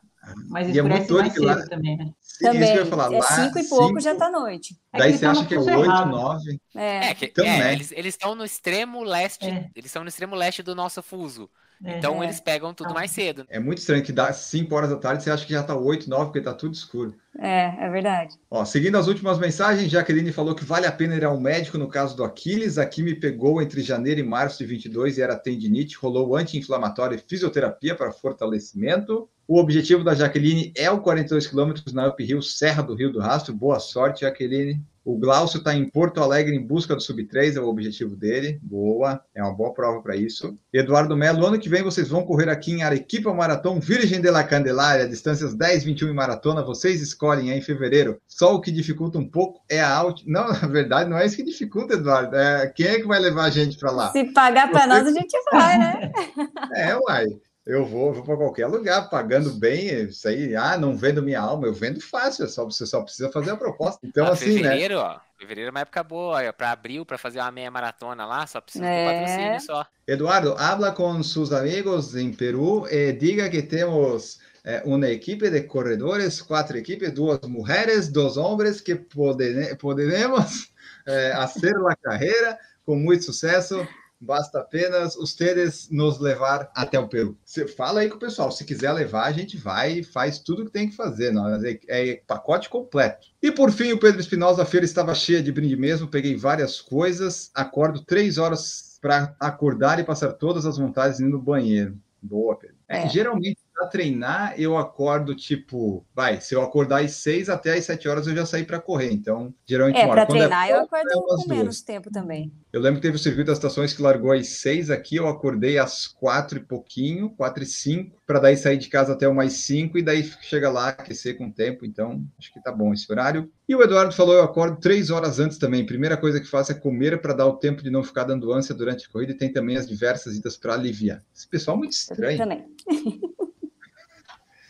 [0.50, 2.12] Mas E é muito doido que lá- também, né?
[2.22, 2.76] Isso que eu Também.
[2.76, 3.14] ia falar.
[3.14, 4.78] é lá, cinco e pouco cinco, já tá noite.
[4.94, 6.10] É Daí você tão acha que é fuso oito, errado.
[6.12, 6.62] nove.
[6.76, 7.10] É.
[7.10, 7.74] É, que, Então, é, né?
[7.74, 9.46] eles eles estão no extremo leste.
[9.50, 9.70] É.
[9.76, 11.50] Eles estão no extremo leste do nosso fuso.
[11.86, 12.26] Então É.
[12.28, 12.94] eles pegam tudo Ah.
[12.94, 13.46] mais cedo.
[13.50, 16.10] É muito estranho que dá 5 horas da tarde, você acha que já tá 8,
[16.10, 17.14] 9, porque tá tudo escuro.
[17.40, 18.36] É, é verdade.
[18.50, 21.88] Ó, seguindo as últimas mensagens, Jaqueline falou que vale a pena ir ao médico no
[21.88, 22.78] caso do Aquiles.
[22.78, 27.20] Aqui me pegou entre janeiro e março de 22 e era tendinite, rolou anti-inflamatório e
[27.20, 29.28] fisioterapia para fortalecimento.
[29.46, 33.20] O objetivo da Jaqueline é o 42 quilômetros na Up Hill, Serra do Rio do
[33.20, 33.54] Rastro.
[33.54, 34.82] Boa sorte, Jaqueline.
[35.06, 38.58] O Glaucio está em Porto Alegre em busca do Sub-3, é o objetivo dele.
[38.62, 40.58] Boa, é uma boa prova para isso.
[40.72, 44.46] Eduardo Melo, ano que vem vocês vão correr aqui em Arequipa Maratão Virgem de la
[44.46, 46.64] Candelária, distâncias 10, 21 e maratona.
[46.64, 48.18] Vocês escolhem é em fevereiro.
[48.26, 50.24] Só o que dificulta um pouco é a alt...
[50.26, 52.38] Não, na verdade, não é isso que dificulta, Eduardo.
[52.38, 54.12] É quem é que vai levar a gente para lá?
[54.14, 56.12] Se pagar para nós, a gente vai, né?
[56.76, 57.28] É, uai.
[57.66, 60.54] Eu vou, vou para qualquer lugar, pagando bem, isso aí.
[60.54, 63.56] Ah, não vendo minha alma, eu vendo fácil, é só, você só precisa fazer a
[63.58, 64.00] proposta.
[64.04, 64.64] Então, Ah, assim, né?
[64.64, 65.18] fevereiro, ó.
[65.40, 68.60] Fevereiro é uma época boa, ó, pra abril, pra fazer uma meia maratona lá, só
[68.60, 69.06] precisa É.
[69.06, 69.86] do patrocínio só.
[70.06, 75.62] Eduardo, habla com sus amigos em Peru e diga que temos eh, uma equipe de
[75.62, 80.70] corredores, quatro equipes, duas mulheres, dois homens que pode, poderemos
[81.06, 83.88] eh, fazer a carreira com muito sucesso.
[84.24, 87.38] Basta apenas vocês nos levar até o Peru.
[87.44, 88.52] Você fala aí com o pessoal.
[88.52, 91.32] Se quiser levar, a gente vai e faz tudo que tem que fazer.
[91.32, 93.28] Não, é, é pacote completo.
[93.42, 96.08] E por fim, o Pedro Espinosa, a feira estava cheia de brinde mesmo.
[96.08, 97.52] Peguei várias coisas.
[97.54, 101.98] Acordo três horas para acordar e passar todas as vontades indo no banheiro.
[102.22, 102.78] Boa, Pedro.
[102.88, 103.10] É, É.
[103.10, 108.08] Geralmente, para treinar, eu acordo tipo, vai, se eu acordar às seis até às sete
[108.08, 109.12] horas, eu já saí para correr.
[109.12, 111.48] Então, geralmente, É, para Quando treinar eu folga, acordo é com duas.
[111.48, 112.52] menos tempo também.
[112.72, 115.78] Eu lembro que teve o circuito das estações que largou às seis aqui, eu acordei
[115.78, 119.98] às quatro e pouquinho, quatro e cinco, para daí sair de casa até umas cinco
[119.98, 121.86] e daí chega lá aquecer com o tempo.
[121.86, 123.52] Então, acho que tá bom esse horário.
[123.68, 125.86] E o Eduardo falou, eu acordo três horas antes também.
[125.86, 128.74] Primeira coisa que faço é comer para dar o tempo de não ficar dando ânsia
[128.74, 131.24] durante a corrida e tem também as diversas idas para aliviar.
[131.36, 132.38] Esse pessoal é muito estranho.
[132.38, 132.66] Também.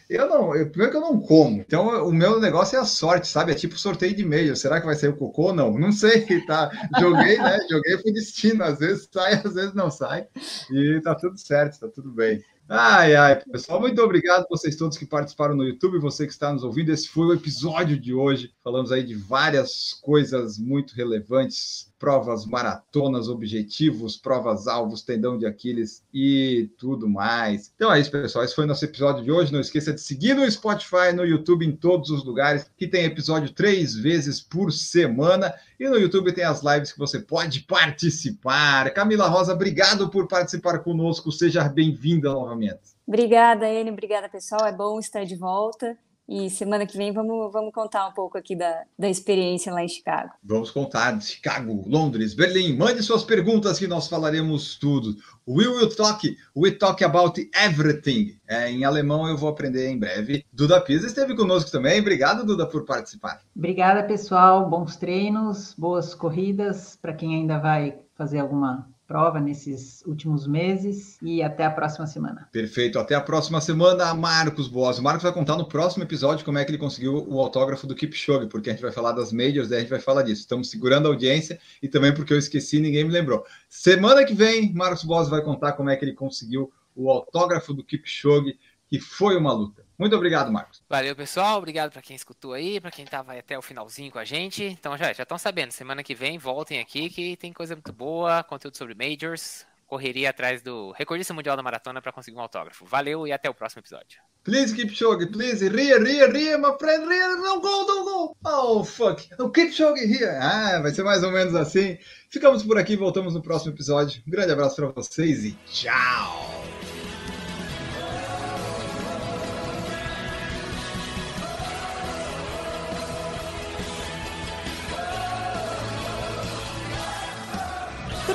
[0.10, 1.62] Eu não, eu, primeiro que eu não como.
[1.62, 3.52] Então, o meu negócio é a sorte, sabe?
[3.52, 4.56] É tipo sorteio de e-mail.
[4.56, 5.78] Será que vai sair o cocô não?
[5.78, 6.72] Não sei, tá?
[7.00, 7.58] Joguei, né?
[7.70, 8.64] Joguei por destino.
[8.64, 10.28] Às vezes sai, às vezes não sai.
[10.72, 12.44] E tá tudo certo, tá tudo bem.
[12.70, 16.64] Ai, ai, pessoal, muito obrigado vocês todos que participaram no YouTube, você que está nos
[16.64, 16.92] ouvindo.
[16.92, 18.54] Esse foi o episódio de hoje.
[18.64, 26.04] Falamos aí de várias coisas muito relevantes, provas maratonas, objetivos, provas alvos, tendão de Aquiles
[26.14, 27.72] e tudo mais.
[27.78, 28.44] Então é isso, pessoal.
[28.44, 29.54] Esse foi nosso episódio de hoje.
[29.54, 33.54] Não esqueça de seguir no Spotify, no YouTube, em todos os lugares, que tem episódio
[33.54, 35.54] três vezes por semana.
[35.80, 38.92] E no YouTube tem as lives que você pode participar.
[38.92, 41.32] Camila Rosa, obrigado por participar conosco.
[41.32, 42.82] Seja bem-vinda novamente.
[43.08, 43.92] Obrigada, Anne.
[43.92, 44.66] Obrigada, pessoal.
[44.68, 45.98] É bom estar de volta.
[46.36, 49.88] E semana que vem vamos, vamos contar um pouco aqui da, da experiência lá em
[49.88, 50.32] Chicago.
[50.44, 52.76] Vamos contar de Chicago, Londres, Berlim.
[52.76, 55.16] Mande suas perguntas que nós falaremos tudo.
[55.48, 58.36] We will talk, we talk about everything.
[58.48, 60.44] É, em alemão eu vou aprender em breve.
[60.52, 62.02] Duda Pisa esteve conosco também.
[62.02, 63.40] Obrigado, Duda, por participar.
[63.56, 64.68] Obrigada, pessoal.
[64.68, 71.44] Bons treinos, boas corridas para quem ainda vai fazer alguma prova nesses últimos meses e
[71.44, 72.48] até a próxima semana.
[72.52, 72.98] Perfeito.
[72.98, 74.98] Até a próxima semana, Marcos Boas.
[74.98, 77.96] O Marcos vai contar no próximo episódio como é que ele conseguiu o autógrafo do
[77.96, 80.42] Kipchoge, porque a gente vai falar das majors, daí a gente vai falar disso.
[80.42, 83.46] Estamos segurando a audiência e também porque eu esqueci, ninguém me lembrou.
[83.70, 87.84] Semana que vem, Marcos Boas vai contar como é que ele conseguiu o autógrafo do
[87.84, 89.83] Kipchoge, que foi uma luta.
[89.98, 90.82] Muito obrigado, Marcos.
[90.90, 91.58] Valeu, pessoal.
[91.58, 94.64] Obrigado pra quem escutou aí, pra quem tava até o finalzinho com a gente.
[94.64, 98.44] Então já já estão sabendo, semana que vem voltem aqui que tem coisa muito boa,
[98.44, 102.86] conteúdo sobre majors, correria atrás do recordista mundial da maratona para conseguir um autógrafo.
[102.86, 104.20] Valeu e até o próximo episódio.
[104.44, 105.66] Please, Kipchoge, please.
[105.70, 107.30] Ria, ria, ria, my friend, ria.
[107.38, 108.38] Não go, não go.
[108.44, 109.30] Oh, fuck.
[109.40, 110.36] O Kipchoge here.
[110.38, 111.98] Ah, vai ser mais ou menos assim.
[112.30, 114.22] Ficamos por aqui, voltamos no próximo episódio.
[114.28, 116.83] Um grande abraço para vocês e tchau.